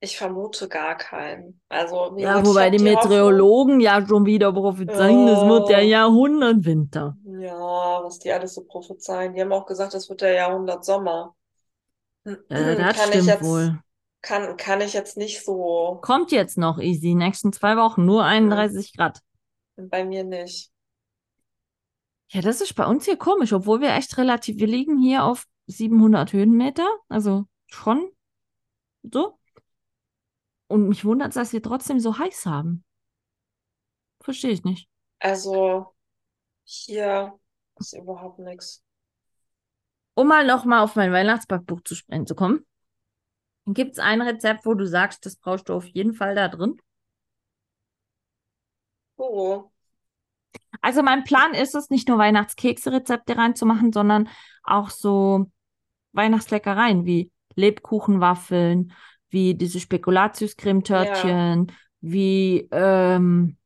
[0.00, 1.60] ich vermute gar keinen.
[1.68, 5.86] Also Ja, ich wobei die Hoffnung, Meteorologen ja schon wieder prophezeien, es wird der Oh.
[5.86, 7.16] Jahrhundertwinter.
[7.24, 7.52] ja,
[8.04, 9.34] was die alles so prophezeien.
[9.34, 11.34] Die haben auch gesagt, es wird der Jahrhundert Sommer.
[12.50, 13.78] Ja, das Kann ich stimmt jetzt, wohl.
[14.22, 18.94] kann, kann ich jetzt nicht so, Kommt jetzt noch easy, nächsten zwei Wochen, nur 31
[18.96, 19.20] Grad.
[19.76, 20.70] bei mir nicht.
[22.28, 25.44] Ja, das ist bei uns hier komisch, obwohl wir echt relativ, wir liegen hier auf
[25.66, 28.10] 700 Höhenmeter, also schon
[29.02, 29.38] so.
[30.68, 32.84] Und mich wundert es, dass wir trotzdem so heiß haben.
[34.20, 34.88] Verstehe ich nicht.
[35.18, 35.94] Also
[36.64, 37.38] hier
[37.78, 38.84] ist überhaupt nichts.
[40.14, 42.66] Um mal nochmal auf mein Weihnachtsbackbuch zu sprechen zu kommen.
[43.66, 46.80] Gibt es ein Rezept, wo du sagst, das brauchst du auf jeden Fall da drin?
[49.18, 49.72] Oh,
[50.80, 54.28] Also mein Plan ist es, nicht nur Weihnachtskekse-Rezepte reinzumachen, sondern
[54.62, 55.50] auch so
[56.16, 58.92] Weihnachtsleckereien wie Lebkuchenwaffeln,
[59.30, 63.56] wie diese Spekulatius-Cremetörtchen, wie ähm,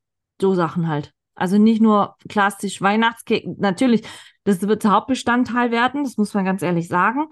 [0.41, 1.13] so Sachen halt.
[1.35, 3.55] Also nicht nur klassisch Weihnachtskekse.
[3.59, 4.03] Natürlich,
[4.45, 7.27] das wird Hauptbestandteil werden, das muss man ganz ehrlich sagen.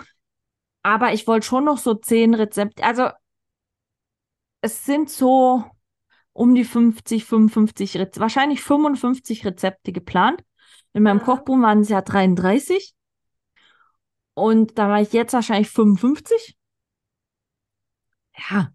[0.82, 2.82] Aber ich wollte schon noch so zehn Rezepte.
[2.84, 3.08] Also
[4.60, 5.64] es sind so
[6.32, 10.42] um die 50, 55 Rezepte, wahrscheinlich 55 Rezepte geplant.
[10.92, 11.22] In meinem Mhm.
[11.22, 12.94] Kochbuch waren es ja 33.
[14.38, 16.56] Und da war ich jetzt wahrscheinlich 55.
[18.50, 18.68] Ja.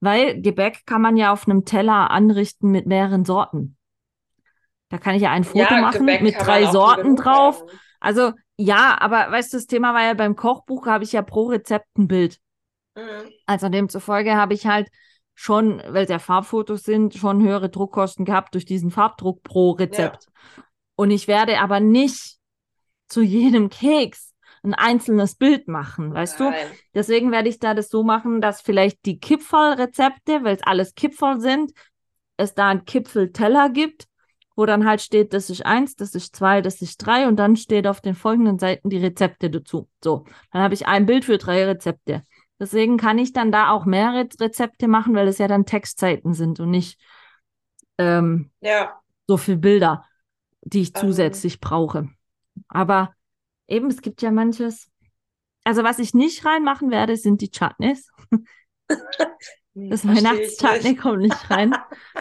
[0.00, 3.76] Weil Gebäck kann man ja auf einem Teller anrichten mit mehreren Sorten.
[4.88, 7.60] Da kann ich ja ein Foto ja, machen Gebäck mit drei Sorten drauf.
[7.60, 7.70] haben.
[8.00, 11.46] Also ja, aber weißt du, das Thema war ja beim Kochbuch, habe ich ja pro
[11.46, 12.38] Rezept ein Bild.
[12.94, 13.30] Mhm.
[13.46, 14.88] Also demzufolge habe ich halt
[15.34, 20.26] schon, weil es ja Farbfotos sind, schon höhere Druckkosten gehabt durch diesen Farbdruck pro Rezept.
[20.96, 22.36] Und ich werde aber nicht
[23.08, 24.29] zu jedem Keks
[24.62, 26.44] ein einzelnes Bild machen, weißt du?
[26.44, 26.66] Nein.
[26.94, 31.40] Deswegen werde ich da das so machen, dass vielleicht die Kipferlrezepte, weil es alles Kipferl
[31.40, 31.72] sind,
[32.36, 34.06] es da einen Kipfelteller gibt,
[34.56, 37.56] wo dann halt steht, das ist eins, das ist zwei, das ist drei und dann
[37.56, 39.88] steht auf den folgenden Seiten die Rezepte dazu.
[40.02, 42.22] So, dann habe ich ein Bild für drei Rezepte.
[42.58, 46.60] Deswegen kann ich dann da auch mehrere Rezepte machen, weil es ja dann Textseiten sind
[46.60, 47.00] und nicht
[47.96, 49.00] ähm, ja.
[49.26, 50.04] so viel Bilder,
[50.60, 51.00] die ich ähm.
[51.00, 51.60] zusätzlich ähm.
[51.62, 52.08] brauche.
[52.68, 53.14] Aber
[53.70, 54.90] eben, es gibt ja manches.
[55.64, 58.10] Also, was ich nicht reinmachen werde, sind die Chutneys.
[59.74, 61.74] das Weihnachtschutney kommt nicht rein,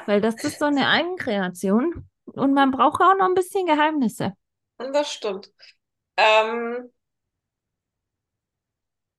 [0.06, 4.34] weil das ist so eine Eigenkreation und man braucht auch noch ein bisschen Geheimnisse.
[4.78, 5.52] Das stimmt.
[6.18, 6.92] Ähm,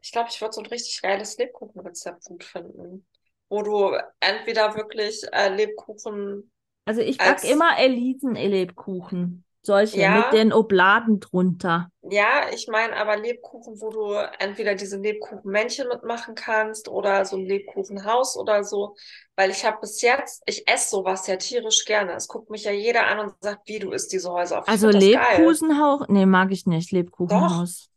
[0.01, 3.07] ich glaube, ich würde so ein richtig geiles Lebkuchenrezept gut finden,
[3.49, 6.51] wo du entweder wirklich äh, Lebkuchen.
[6.85, 9.45] Also ich backe immer Elisen-Lebkuchen.
[9.63, 11.91] Solche ja, mit den Obladen drunter.
[12.03, 17.45] Ja, ich meine aber Lebkuchen, wo du entweder diese Lebkuchenmännchen mitmachen kannst oder so ein
[17.45, 18.97] Lebkuchenhaus oder so.
[19.37, 22.15] Weil ich habe bis jetzt, ich esse sowas ja tierisch gerne.
[22.15, 24.67] Es guckt mich ja jeder an und sagt, wie du isst diese Häuser.
[24.67, 26.07] Also Lebkuchenhaus?
[26.09, 27.91] Nee, mag ich nicht, Lebkuchenhaus.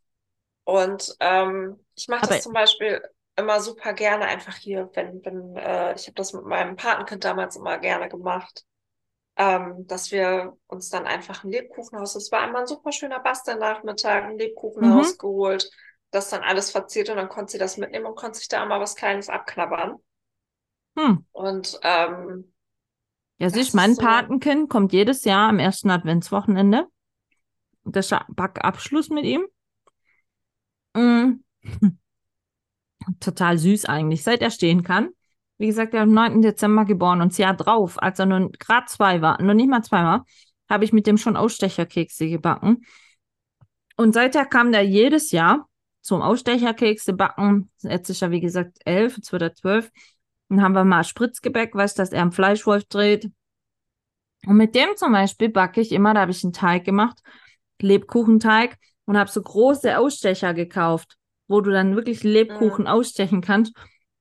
[0.66, 0.74] Doch.
[0.74, 3.02] Und ähm, ich mache das zum Beispiel
[3.36, 7.56] immer super gerne einfach hier, wenn, wenn, äh, ich habe das mit meinem Patenkind damals
[7.56, 8.64] immer gerne gemacht
[9.36, 14.24] ähm, dass wir uns dann einfach ein Lebkuchenhaus, es war einmal ein super schöner Bastelnachmittag,
[14.24, 15.18] ein Lebkuchenhaus mhm.
[15.18, 15.70] geholt,
[16.10, 18.80] das dann alles verziert und dann konnte sie das mitnehmen und konnte sich da mal
[18.80, 19.96] was Kleines abknabbern.
[20.96, 21.26] Hm.
[21.32, 22.52] Und ähm,
[23.38, 24.02] ja, siehst, mein so...
[24.02, 26.86] Patenkind kommt jedes Jahr am ersten Adventswochenende.
[27.84, 29.44] Das ist Backabschluss mit ihm.
[30.94, 31.40] Mm.
[33.20, 35.10] Total süß eigentlich, seit er stehen kann.
[35.58, 36.42] Wie gesagt, er am 9.
[36.42, 39.82] Dezember geboren und das Jahr drauf, als er nur gerade zwei war, noch nicht mal
[39.82, 40.24] zwei war,
[40.68, 42.84] habe ich mit dem schon Ausstecherkekse gebacken.
[43.96, 45.68] Und seither kam der jedes Jahr
[46.00, 47.70] zum Ausstecherkekse backen.
[47.82, 49.90] Jetzt ist er, wie gesagt, elf, jetzt wird er zwölf.
[50.48, 53.30] Dann haben wir mal Spritzgebäck, weißt dass er am Fleischwolf dreht.
[54.46, 57.20] Und mit dem zum Beispiel backe ich immer, da habe ich einen Teig gemacht,
[57.80, 58.76] Lebkuchenteig,
[59.06, 62.90] und habe so große Ausstecher gekauft, wo du dann wirklich Lebkuchen mhm.
[62.90, 63.74] ausstechen kannst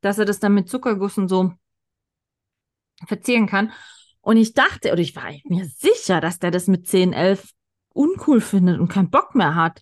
[0.03, 1.53] dass er das dann mit Zuckerguss und so
[3.07, 3.71] verzieren kann.
[4.21, 7.51] Und ich dachte, oder ich war mir sicher, dass der das mit 10, 11
[7.93, 9.81] uncool findet und keinen Bock mehr hat.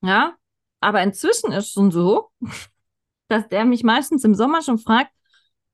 [0.00, 0.34] Ja,
[0.80, 2.30] aber inzwischen ist es schon so,
[3.28, 5.10] dass der mich meistens im Sommer schon fragt,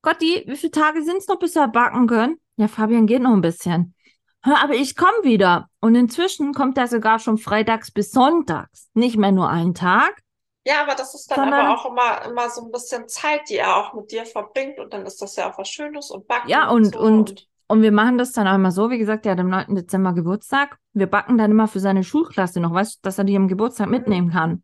[0.02, 2.36] Gotti, wie viele Tage sind es noch, bis wir backen können?
[2.56, 3.94] Ja, Fabian, geht noch ein bisschen.
[4.42, 5.68] Aber ich komme wieder.
[5.80, 8.88] Und inzwischen kommt er sogar schon freitags bis sonntags.
[8.94, 10.22] Nicht mehr nur einen Tag,
[10.68, 13.56] ja, aber das ist dann Sondern, aber auch immer, immer so ein bisschen Zeit, die
[13.56, 16.50] er auch mit dir verbringt und dann ist das ja auch was Schönes und backen.
[16.50, 18.98] Ja, und, und, so und, und, und wir machen das dann auch immer so, wie
[18.98, 19.74] gesagt, er hat am 9.
[19.74, 20.76] Dezember Geburtstag.
[20.92, 23.86] Wir backen dann immer für seine Schulklasse noch, weißt du, dass er die am Geburtstag
[23.86, 23.92] mhm.
[23.92, 24.62] mitnehmen kann.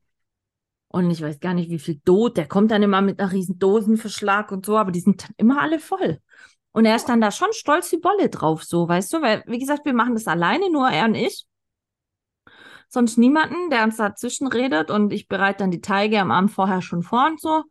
[0.88, 3.58] Und ich weiß gar nicht, wie viel Dot, der kommt dann immer mit einer riesen
[3.58, 6.18] Dosenverschlag und so, aber die sind dann immer alle voll.
[6.72, 9.58] Und er ist dann da schon stolz wie Bolle drauf, so, weißt du, weil, wie
[9.58, 11.46] gesagt, wir machen das alleine, nur er und ich
[12.94, 16.80] sonst niemanden, der uns dazwischen redet und ich bereite dann die Teige am Abend vorher
[16.80, 17.64] schon vor und so.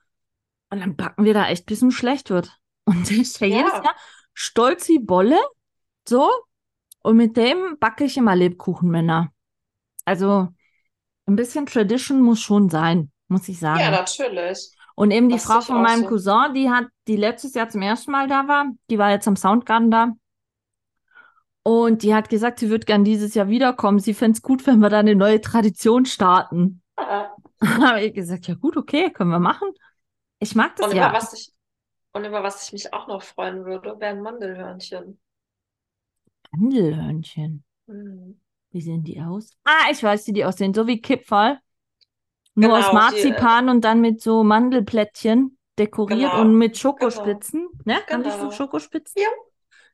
[0.69, 2.57] Und dann backen wir da echt, bis es schlecht wird.
[2.85, 3.95] Und ich ja jedes Jahr
[4.33, 5.39] stolz wie Bolle.
[6.07, 6.29] So.
[7.01, 9.31] Und mit dem backe ich immer Lebkuchenmänner.
[10.03, 10.49] Also
[11.25, 13.79] ein bisschen Tradition muss schon sein, muss ich sagen.
[13.79, 14.71] Ja, natürlich.
[14.95, 16.09] Und eben die das Frau von meinem so.
[16.09, 19.35] Cousin, die hat, die letztes Jahr zum ersten Mal da war, die war jetzt am
[19.35, 20.11] Soundgarden da.
[21.63, 23.99] Und die hat gesagt, sie wird gern dieses Jahr wiederkommen.
[23.99, 26.81] Sie fände es gut, wenn wir da eine neue Tradition starten.
[26.97, 29.69] Habe ich gesagt, ja gut, okay, können wir machen.
[30.39, 31.09] Ich mag das und ja.
[31.09, 31.53] Über was ich,
[32.11, 35.19] und über was ich mich auch noch freuen würde, wären Mandelhörnchen.
[36.51, 37.63] Mandelhörnchen?
[37.87, 38.39] Mhm.
[38.71, 39.55] Wie sehen die aus?
[39.63, 40.73] Ah, ich weiß, wie die aussehen.
[40.73, 41.59] So wie Kipferl.
[42.55, 46.77] Nur genau, aus Marzipan die, äh, und dann mit so Mandelplättchen dekoriert genau, und mit
[46.77, 47.67] Schokospitzen.
[47.71, 47.97] Genau.
[47.97, 48.03] Ne?
[48.07, 48.29] Genau.
[48.29, 49.21] Haben die Schokospitzen?
[49.21, 49.29] Ja.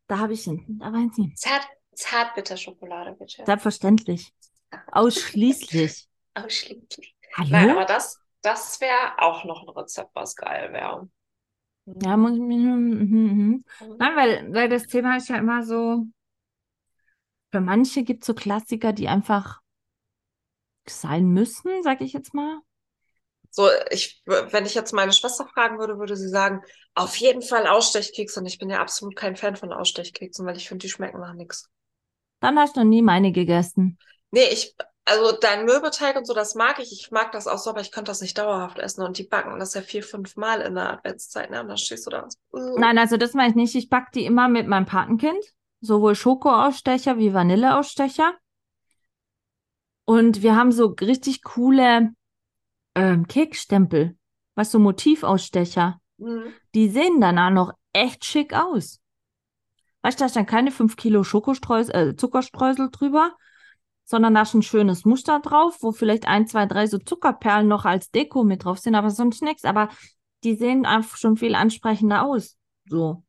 [0.10, 0.66] Da habe ich ihn.
[0.80, 1.32] Da waren sie.
[1.36, 3.46] Zart, Zartbitterschokolade, bitte.
[3.46, 4.34] Selbstverständlich.
[4.92, 6.10] Ausschließlich.
[6.34, 7.16] Ausschließlich.
[7.36, 7.50] Hallo?
[7.52, 11.08] Nein, aber das, das wäre auch noch ein Rezept, was geil wäre.
[11.86, 12.76] Ja, muss ich mir.
[12.76, 13.64] Mhm.
[14.00, 16.06] Nein, weil, weil das Thema ist ja immer so.
[17.52, 19.62] Für manche gibt es so Klassiker, die einfach
[20.88, 22.62] sein müssen, sag ich jetzt mal.
[23.52, 26.62] So, ich, wenn ich jetzt meine Schwester fragen würde, würde sie sagen,
[26.94, 28.40] auf jeden Fall Ausstechkekse.
[28.40, 31.34] Und ich bin ja absolut kein Fan von Ausstechkeksen, weil ich finde, die schmecken nach
[31.34, 31.70] nichts.
[32.42, 33.98] Dann hast du nie meine gegessen.
[34.32, 34.76] Nee, ich,
[35.06, 36.92] also dein Mürbeteig und so, das mag ich.
[36.92, 39.04] Ich mag das auch so, aber ich könnte das nicht dauerhaft essen.
[39.04, 41.62] Und die backen das ja vier, fünf Mal in der Adventszeit, ne?
[41.62, 42.78] Und dann stehst du da uh.
[42.78, 43.76] Nein, also das meine ich nicht.
[43.76, 45.44] Ich backe die immer mit meinem Patenkind.
[45.82, 48.34] Sowohl Schokoausstecher wie Vanilleausstecher.
[50.06, 52.12] Und wir haben so richtig coole
[52.96, 54.18] ähm, Kekstempel,
[54.56, 56.54] was so Motivausstecher, mhm.
[56.76, 59.00] die sehen danach noch echt schick aus.
[60.02, 63.34] Weißt du, da ist dann keine 5 Kilo Schokostreusel, äh, Zuckerstreusel drüber,
[64.06, 67.86] sondern da ist ein schönes Muster drauf, wo vielleicht ein, zwei, drei so Zuckerperlen noch
[67.86, 69.66] als Deko mit drauf sind, aber sonst nichts.
[69.66, 69.90] Aber
[70.44, 72.58] die sehen einfach schon viel ansprechender aus.
[72.86, 73.24] So.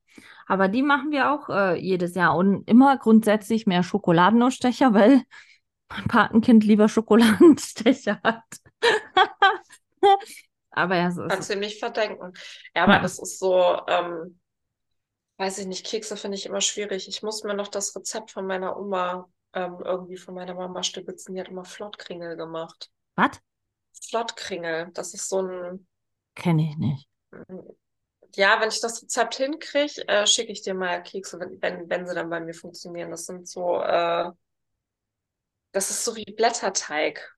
[0.47, 5.23] Aber die machen wir auch äh, jedes Jahr und immer grundsätzlich mehr Schokoladenausstecher, weil
[5.91, 8.45] mein Patenkind lieber Schokoladenstecher hat.
[10.71, 12.33] aber ja, so ist Kannst du ihm nicht verdenken.
[12.75, 13.03] Ja, aber ja.
[13.03, 14.41] das ist so, ähm,
[15.39, 17.09] weiß ich nicht, Kekse finde ich immer schwierig.
[17.09, 21.35] Ich muss mir noch das Rezept von meiner Oma ähm, irgendwie von meiner Mama stibitzen.
[21.35, 22.91] Die hat immer Flottkringel gemacht.
[23.17, 23.41] Was?
[24.09, 24.91] Flottkringel.
[24.93, 25.87] Das ist so ein.
[26.35, 27.09] Kenne ich nicht.
[28.37, 32.07] Ja, wenn ich das Rezept hinkriege, äh, schicke ich dir mal Kekse, wenn, wenn, wenn
[32.07, 33.11] sie dann bei mir funktionieren.
[33.11, 34.31] Das sind so, äh,
[35.73, 37.37] das ist so wie Blätterteig.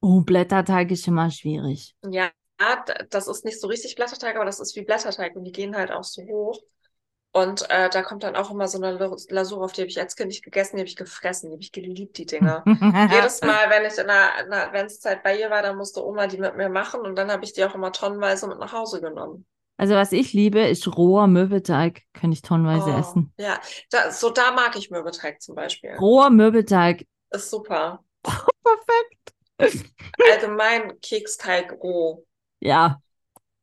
[0.00, 1.94] Oh, Blätterteig ist immer schwierig.
[2.08, 2.30] Ja,
[3.10, 5.90] das ist nicht so richtig Blätterteig, aber das ist wie Blätterteig und die gehen halt
[5.90, 6.60] auch so hoch.
[7.32, 8.98] Und äh, da kommt dann auch immer so eine
[9.28, 11.62] Lasur auf, die habe ich als Kind nicht gegessen, die habe ich gefressen, die habe
[11.62, 12.64] ich geliebt, die Dinger.
[12.66, 16.26] Jedes Mal, wenn ich in der, in der Adventszeit bei ihr war, dann musste Oma
[16.26, 19.00] die mit mir machen und dann habe ich die auch immer tonnenweise mit nach Hause
[19.00, 19.46] genommen.
[19.76, 22.02] Also was ich liebe, ist roher Mürbeteig.
[22.12, 23.32] Kann ich tonnenweise oh, essen.
[23.38, 25.92] Ja, da, so da mag ich Mürbeteig zum Beispiel.
[25.98, 27.06] Roher Mürbeteig.
[27.30, 28.04] Ist super.
[28.22, 29.29] Perfekt.
[30.32, 32.26] Allgemein Keksteig roh.
[32.60, 33.00] Ja,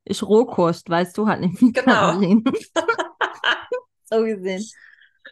[0.06, 2.20] ist Rohkost, weißt du, hat nicht viel genau.
[4.10, 4.66] So gesehen.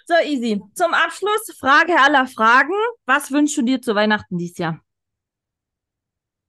[0.06, 0.62] So, easy.
[0.74, 2.74] Zum Abschluss, Frage aller Fragen.
[3.06, 4.82] Was wünschst du dir zu Weihnachten dieses Jahr?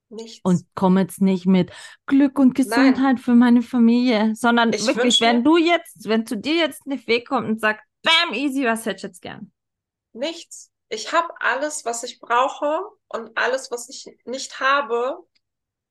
[0.08, 0.40] Nichts.
[0.42, 1.72] Und komm jetzt nicht mit
[2.06, 3.18] Glück und Gesundheit Nein.
[3.18, 7.22] für meine Familie, sondern ich wirklich, wenn du jetzt, wenn zu dir jetzt eine Fee
[7.22, 9.52] kommt und sagt, bam, easy, was hättest du jetzt gern?
[10.12, 10.70] Nichts.
[10.88, 15.18] Ich habe alles, was ich brauche und alles, was ich nicht habe,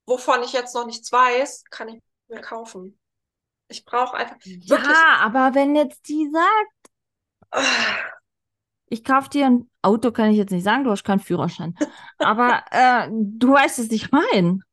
[0.06, 2.98] wovon ich jetzt noch nichts weiß, kann ich mir kaufen.
[3.68, 4.38] Ich brauche einfach.
[4.44, 6.76] Ja, aber wenn jetzt die sagt,
[8.88, 11.76] ich kaufe dir ein Auto, kann ich jetzt nicht sagen, du hast keinen Führerschein.
[12.18, 14.64] aber äh, du weißt es nicht mein.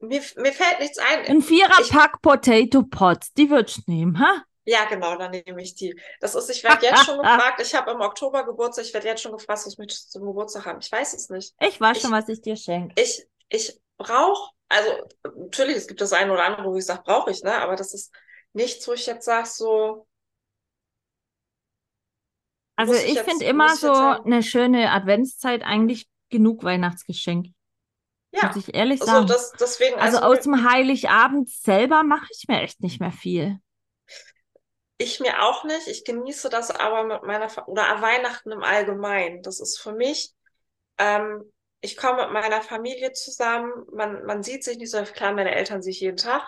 [0.00, 1.26] Mir, mir fällt nichts ein.
[1.26, 4.44] Ein Viererpack Potato Pots, die würdest du nehmen, ha?
[4.70, 5.98] Ja, genau, dann nehme ich die.
[6.20, 9.22] Das ist, ich werde jetzt schon gefragt, ich habe im Oktober Geburtstag, ich werde jetzt
[9.22, 10.78] schon gefragt, was möchtest du zum Geburtstag haben?
[10.80, 11.54] Ich weiß es nicht.
[11.60, 12.94] Ich weiß schon, was ich dir schenke.
[13.00, 14.88] Ich, ich brauche also
[15.36, 17.60] natürlich, es gibt das eine oder andere, wo ich sage, brauche ich, ne?
[17.60, 18.14] Aber das ist
[18.52, 20.06] nichts, wo ich jetzt sage, so.
[22.76, 27.48] Also ich, ich finde immer so eine schöne Adventszeit eigentlich genug Weihnachtsgeschenk.
[28.32, 28.46] Ja.
[28.46, 29.28] Muss ich ehrlich sagen.
[29.28, 33.10] Also, das, deswegen, also, also aus dem Heiligabend selber mache ich mir echt nicht mehr
[33.10, 33.58] viel.
[35.00, 35.88] Ich mir auch nicht.
[35.88, 39.42] Ich genieße das aber mit meiner, oder an Weihnachten im Allgemeinen.
[39.42, 40.34] Das ist für mich,
[40.98, 45.54] ähm, ich komme mit meiner Familie zusammen, man, man sieht sich nicht so klar, meine
[45.54, 46.46] Eltern sich jeden Tag.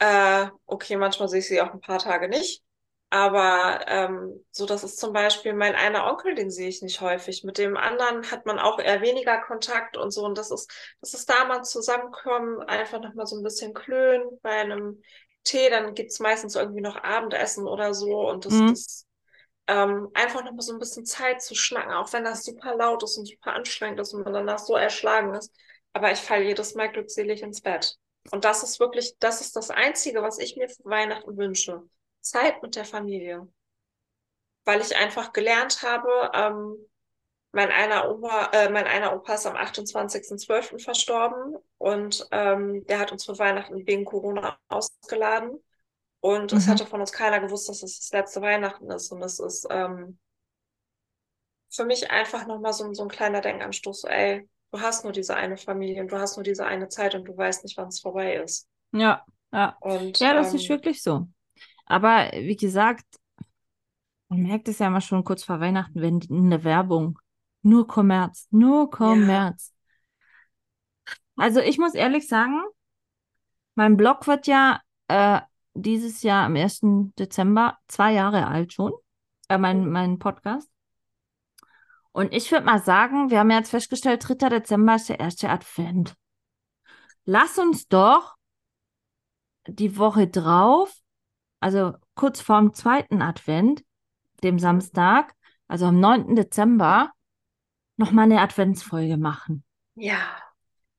[0.00, 2.64] Äh, okay, manchmal sehe ich sie auch ein paar Tage nicht.
[3.10, 7.44] Aber ähm, so, das ist zum Beispiel mein einer Onkel, den sehe ich nicht häufig.
[7.44, 10.24] Mit dem anderen hat man auch eher weniger Kontakt und so.
[10.24, 10.68] Und das ist,
[11.00, 15.00] das ist da mal zusammenkommen, einfach nochmal so ein bisschen klönen bei einem
[15.44, 15.70] Tee.
[15.70, 18.28] Dann gibt's meistens irgendwie noch Abendessen oder so.
[18.28, 18.68] Und das, mhm.
[18.70, 19.06] das
[19.68, 23.16] ähm, einfach nochmal so ein bisschen Zeit zu schnacken, auch wenn das super laut ist
[23.16, 25.52] und super anstrengend ist und man danach so erschlagen ist.
[25.92, 27.96] Aber ich falle jedes Mal glückselig ins Bett.
[28.30, 31.82] Und das ist wirklich, das ist das Einzige, was ich mir für Weihnachten wünsche.
[32.20, 33.48] Zeit mit der Familie.
[34.64, 36.76] Weil ich einfach gelernt habe, ähm,
[37.52, 40.82] mein einer Opa, äh, mein einer Opa ist am 28.12.
[40.82, 45.62] verstorben und ähm, der hat uns für Weihnachten wegen Corona ausgeladen.
[46.20, 46.58] Und mhm.
[46.58, 49.12] es hatte von uns keiner gewusst, dass es das letzte Weihnachten ist.
[49.12, 50.18] Und es ist ähm,
[51.70, 54.04] für mich einfach nochmal so, so ein kleiner Denkanstoß.
[54.04, 57.24] Ey, du hast nur diese eine Familie und du hast nur diese eine Zeit und
[57.24, 58.66] du weißt nicht, wann es vorbei ist.
[58.92, 59.76] Ja, ja.
[59.80, 61.28] Und, ja, das ähm, ist wirklich so.
[61.84, 63.04] Aber wie gesagt,
[64.28, 67.18] man merkt es ja immer schon kurz vor Weihnachten, wenn in der Werbung
[67.62, 69.72] nur Kommerz, nur Kommerz.
[71.06, 71.14] Ja.
[71.36, 72.60] Also ich muss ehrlich sagen,
[73.74, 75.40] mein Blog wird ja äh,
[75.74, 77.12] dieses Jahr am 1.
[77.18, 78.92] Dezember zwei Jahre alt schon,
[79.48, 80.68] äh, mein, mein Podcast.
[82.12, 84.50] Und ich würde mal sagen, wir haben jetzt festgestellt, 3.
[84.50, 86.14] Dezember ist der erste Advent.
[87.24, 88.36] Lass uns doch
[89.66, 90.94] die Woche drauf,
[91.60, 93.82] also kurz vorm zweiten Advent,
[94.42, 95.34] dem Samstag,
[95.68, 96.34] also am 9.
[96.34, 97.12] Dezember,
[98.02, 99.64] nochmal eine Adventsfolge machen.
[99.94, 100.36] Ja.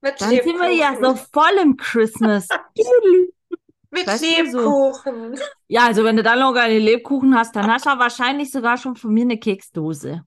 [0.02, 2.48] Mit Dann sind wir ja so voll im Christmas.
[3.92, 5.36] Mit weißt Lebkuchen.
[5.36, 5.44] So?
[5.68, 8.96] Ja, also wenn du dann noch keine Lebkuchen hast, dann hast du wahrscheinlich sogar schon
[8.96, 10.24] von mir eine Keksdose.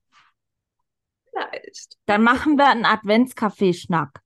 [1.31, 1.97] Vielleicht.
[2.07, 4.21] Dann machen wir einen Adventskaffee-Schnack.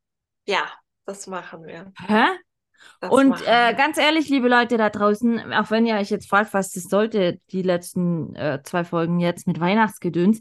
[0.47, 0.71] Ja,
[1.07, 1.91] das machen wir.
[2.07, 2.27] Hä?
[3.01, 6.53] Das und äh, ganz ehrlich, liebe Leute da draußen, auch wenn ihr euch jetzt fragt,
[6.53, 10.41] was das sollte, die letzten äh, zwei Folgen jetzt mit Weihnachtsgedöns,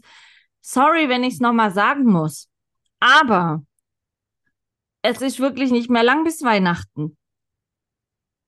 [0.60, 2.48] sorry, wenn ich es nochmal sagen muss.
[3.00, 3.62] Aber
[5.02, 7.16] es ist wirklich nicht mehr lang bis Weihnachten.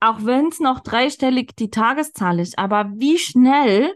[0.01, 3.95] auch wenn es noch dreistellig die Tageszahl ist, aber wie schnell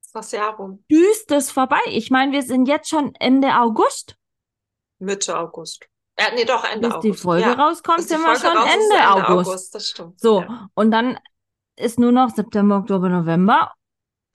[0.00, 0.84] ist das Jahr rum?
[0.90, 1.80] düst es vorbei?
[1.88, 4.16] Ich meine, wir sind jetzt schon Ende August.
[4.98, 5.84] Mitte August.
[6.18, 7.04] Ja, nee, doch, Ende Bis August.
[7.04, 7.52] die Folge ja.
[7.54, 9.48] rauskommt, Bis die sind wir Folge schon raus ist, Ende, Ende August.
[9.50, 9.74] August.
[9.74, 10.20] Das stimmt.
[10.20, 10.68] So, Ja.
[10.74, 11.18] und dann
[11.76, 13.72] ist nur noch September, Oktober, November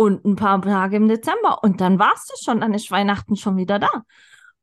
[0.02, 1.64] und ein paar Tage im Dezember.
[1.64, 4.04] Und dann war es das schon, dann ist Weihnachten schon wieder da.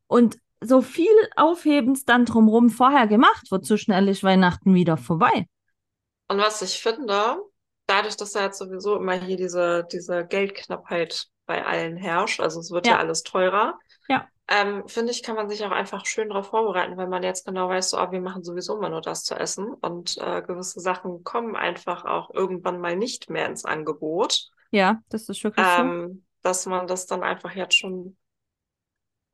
[0.08, 5.46] Und so viel Aufhebens dann drumherum vorher gemacht wird, so schnell ist Weihnachten wieder vorbei.
[6.26, 7.36] Und was ich finde,
[7.86, 12.72] dadurch, dass ja jetzt sowieso immer hier diese, diese Geldknappheit bei allen herrscht, also es
[12.72, 12.98] wird ja, Ja.
[12.98, 13.78] alles teurer,
[14.08, 14.26] Ja.
[14.48, 17.68] ähm, finde ich, kann man sich auch einfach schön darauf vorbereiten, wenn man jetzt genau
[17.68, 21.22] weiß, so, ah, wir machen sowieso immer nur das zu essen und äh, gewisse Sachen
[21.22, 25.82] kommen einfach auch irgendwann mal nicht mehr ins Angebot, Ja, das ist wirklich so.
[25.82, 28.16] ähm, dass man das dann einfach jetzt schon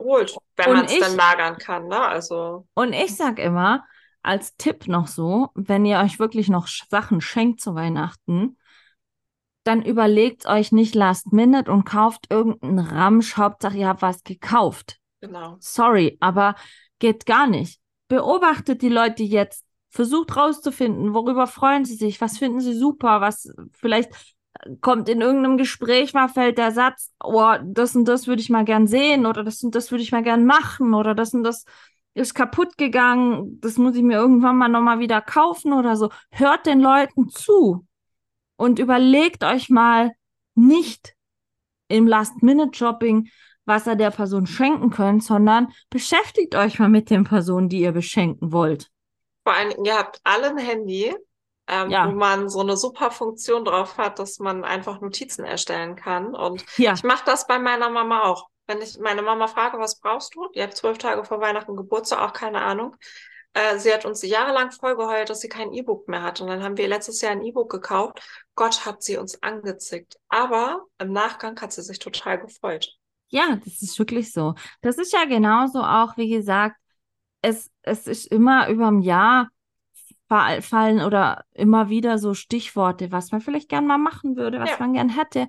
[0.00, 2.00] holt, wenn man es dann lagern kann, ne?
[2.00, 3.84] Also, Und ich sag immer,
[4.22, 8.58] als Tipp noch so, wenn ihr euch wirklich noch Sachen schenkt zu Weihnachten,
[9.64, 13.36] dann überlegt euch nicht last minute und kauft irgendeinen Ramsch.
[13.36, 14.98] Hauptsache, ihr habt was gekauft.
[15.20, 15.56] genau.
[15.60, 16.54] Sorry, aber
[16.98, 17.80] geht gar nicht.
[18.08, 19.64] Beobachtet die Leute jetzt.
[19.88, 24.10] Versucht rauszufinden, worüber freuen sie sich, was finden sie super, was vielleicht
[24.80, 28.64] kommt in irgendeinem Gespräch mal fällt der Satz, oh, das und das würde ich mal
[28.64, 31.64] gern sehen oder das und das würde ich mal gern machen oder das und das
[32.14, 36.10] ist kaputt gegangen, das muss ich mir irgendwann mal nochmal wieder kaufen oder so.
[36.30, 37.86] Hört den Leuten zu
[38.56, 40.12] und überlegt euch mal
[40.54, 41.14] nicht
[41.88, 43.28] im Last-Minute-Shopping,
[43.66, 47.92] was ihr der Person schenken könnt, sondern beschäftigt euch mal mit den Personen, die ihr
[47.92, 48.90] beschenken wollt.
[49.42, 51.14] Vor allem, ihr habt alle ein Handy,
[51.66, 52.08] ähm, Ja.
[52.08, 56.34] wo man so eine super Funktion drauf hat, dass man einfach Notizen erstellen kann.
[56.34, 58.48] Und Ja, ich mache das bei meiner Mama auch.
[58.66, 60.48] Wenn ich meine Mama frage, was brauchst du?
[60.54, 62.96] Die hat zwölf Tage vor Weihnachten Geburtstag, auch keine Ahnung.
[63.52, 66.40] Äh, sie hat uns jahrelang vollgeheult, dass sie kein E-Book mehr hat.
[66.40, 68.20] Und dann haben wir letztes Jahr ein E-Book gekauft.
[68.56, 70.16] Gott hat sie uns angezickt.
[70.28, 72.90] Aber im Nachgang hat sie sich total gefreut.
[73.28, 74.54] Ja, das ist wirklich so.
[74.80, 76.76] Das ist ja genauso auch, wie gesagt,
[77.42, 79.50] es, es ist immer über ein Jahr
[80.28, 84.76] fallen oder immer wieder so Stichworte, was man vielleicht gern mal machen würde, was Ja.
[84.80, 85.46] man gern hätte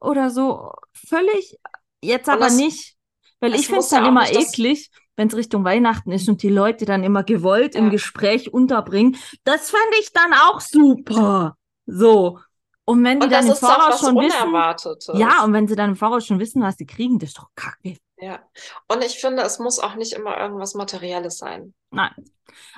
[0.00, 0.72] oder so.
[0.92, 1.58] Völlig,
[2.00, 2.96] jetzt aber es- nicht,
[3.40, 6.48] weil ich finde es dann immer das- eklig, wenn es Richtung Weihnachten ist und die
[6.48, 7.90] Leute dann immer gewollt im Ja.
[7.90, 9.16] Gespräch unterbringen.
[9.44, 11.56] Das fand ich dann auch super.
[11.86, 12.40] So.
[12.86, 15.90] Und wenn die Und dann das im Voraus schon wissen, ja, und wenn sie dann
[15.90, 17.96] im Voraus schon wissen, was sie kriegen, das ist doch kacke.
[18.18, 18.40] Ja.
[18.88, 21.74] Und ich finde, es muss auch nicht immer irgendwas Materielles sein.
[21.90, 22.12] Nein.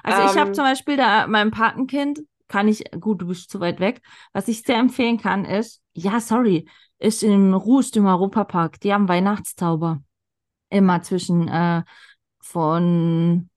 [0.02, 3.60] Also ich habe Ähm, zum Beispiel da meinem Patenkind, kann ich, gut, du bist zu
[3.60, 4.00] weit weg.
[4.32, 6.68] Was ich sehr empfehlen kann, ist, ja, sorry,
[6.98, 8.80] ist im Rust im Europapark.
[8.80, 10.02] Die haben Weihnachtszauber.
[10.70, 11.82] Immer zwischen äh,
[12.40, 13.50] von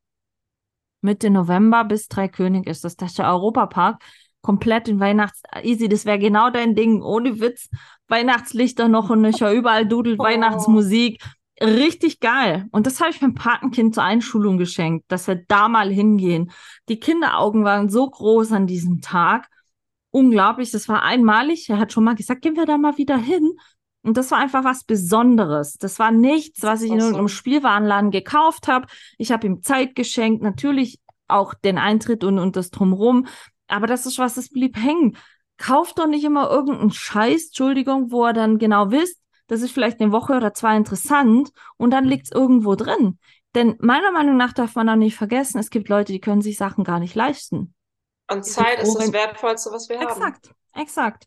[1.01, 2.97] Mitte November bis Drei König ist das.
[2.97, 4.01] Das ist der Europapark.
[4.41, 5.41] Komplett in Weihnachts...
[5.63, 7.01] Easy, das wäre genau dein Ding.
[7.01, 7.69] Ohne Witz.
[8.07, 9.53] Weihnachtslichter noch und nöcher.
[9.53, 10.23] Überall dudelt Oh.
[10.23, 11.23] Weihnachtsmusik.
[11.61, 12.67] Richtig geil.
[12.71, 16.51] Und das habe ich meinem Patenkind zur Einschulung geschenkt, dass wir da mal hingehen.
[16.87, 19.49] Die Kinderaugen waren so groß an diesem Tag.
[20.11, 21.69] Unglaublich, das war einmalig.
[21.69, 23.51] Er hat schon mal gesagt, gehen wir da mal wieder hin.
[24.03, 25.73] Und das war einfach was Besonderes.
[25.73, 27.05] Das war nichts, was ich in auch so.
[27.07, 28.87] irgendeinem Spielwarenladen gekauft habe.
[29.17, 33.27] Ich habe ihm Zeit geschenkt, natürlich auch den Eintritt und, und das Drumrum.
[33.67, 35.17] Aber das ist was, das blieb hängen.
[35.57, 39.19] Kauft doch nicht immer irgendeinen Scheiß, Entschuldigung, wo er dann genau wisst,
[39.49, 43.19] das ist vielleicht eine Woche oder zwei interessant und dann liegt es irgendwo drin.
[43.55, 46.57] Denn meiner Meinung nach darf man auch nicht vergessen, es gibt Leute, die können sich
[46.57, 47.73] Sachen gar nicht leisten.
[48.31, 50.07] Und Zeit ist das Wertvollste, was wir haben.
[50.07, 51.25] Exakt, exakt.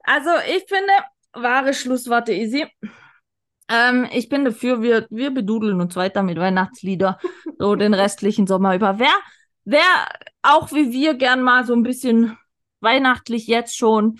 [0.00, 0.92] Also ich finde,
[1.32, 2.66] wahre Schlussworte easy.
[3.68, 7.18] Ähm, ich bin dafür, wir, wir bedudeln uns weiter mit Weihnachtslieder,
[7.58, 8.98] so den restlichen Sommer über.
[8.98, 9.14] Wer,
[9.64, 10.08] wer
[10.42, 12.36] auch wie wir gern mal so ein bisschen
[12.80, 14.18] weihnachtlich jetzt schon,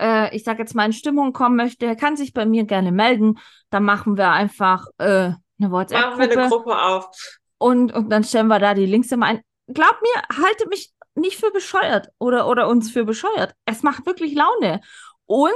[0.00, 3.38] äh, ich sag jetzt mal in Stimmung kommen möchte, kann sich bei mir gerne melden.
[3.70, 7.10] Dann machen wir einfach äh, eine Machen wir eine WhatsApp-Gruppe Gruppe auf.
[7.58, 9.40] und, und dann stellen wir da die Links immer ein.
[9.68, 13.54] Glaub mir, haltet mich nicht für bescheuert oder, oder uns für bescheuert.
[13.64, 14.80] Es macht wirklich Laune.
[15.24, 15.50] Und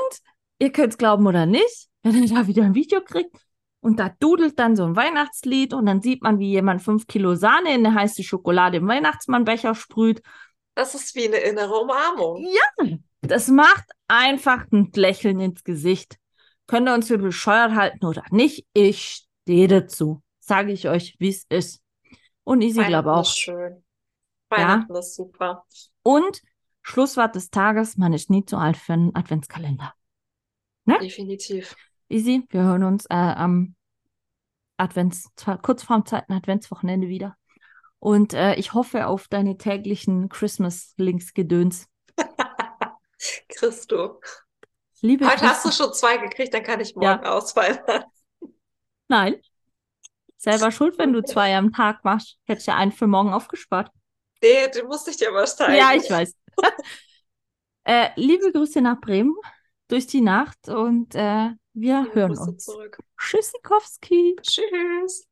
[0.59, 3.37] ihr könnt es glauben oder nicht, wenn ihr da wieder ein Video kriegt
[3.81, 7.35] und da dudelt dann so ein Weihnachtslied und dann sieht man, wie jemand fünf Kilo
[7.35, 10.23] Sahne in eine heiße Schokolade im Weihnachtsmannbecher sprüht.
[10.75, 12.47] Das ist wie eine innere Umarmung.
[13.23, 16.19] Das macht einfach ein Lächeln ins Gesicht.
[16.67, 18.67] Könnt ihr uns für bescheuert halten oder nicht?
[18.73, 20.23] Ich stehe dazu.
[20.39, 21.83] Sage ich euch, wie es ist.
[22.45, 23.23] Und Easy glaube auch.
[23.23, 23.85] ist schön.
[24.49, 25.65] Weihnachten ist super.
[26.03, 26.43] Und
[26.83, 29.95] Schlusswort des Tages, man ist nie zu alt für einen Adventskalender.
[30.87, 31.77] Definitiv.
[32.09, 33.77] Easy, wir hören uns äh, am
[34.77, 35.31] Advents,
[35.63, 37.37] kurz vorm zweiten Adventswochenende wieder.
[37.99, 41.87] Und äh, ich hoffe auf deine täglichen Christmas-Links-Gedöns.
[43.91, 44.21] Du.
[45.03, 45.51] Liebe Heute Grüße.
[45.51, 47.33] hast du schon zwei gekriegt, dann kann ich morgen Ja.
[47.33, 47.79] ausfallen.
[49.09, 49.41] Nein.
[50.37, 52.39] Selber schuld, wenn du zwei am Tag machst.
[52.47, 53.91] Hättest ja einen für morgen aufgespart.
[54.43, 55.77] Nee, den musste ich dir mal zeigen.
[55.77, 56.35] Ja, ich weiß.
[57.85, 59.35] äh, liebe Grüße nach Bremen
[59.89, 62.65] durch die Nacht und äh, wir Liebe hören Grüße uns.
[62.65, 62.99] zurück.
[63.19, 64.37] Tschüssikowski.
[64.43, 65.30] Tschüss.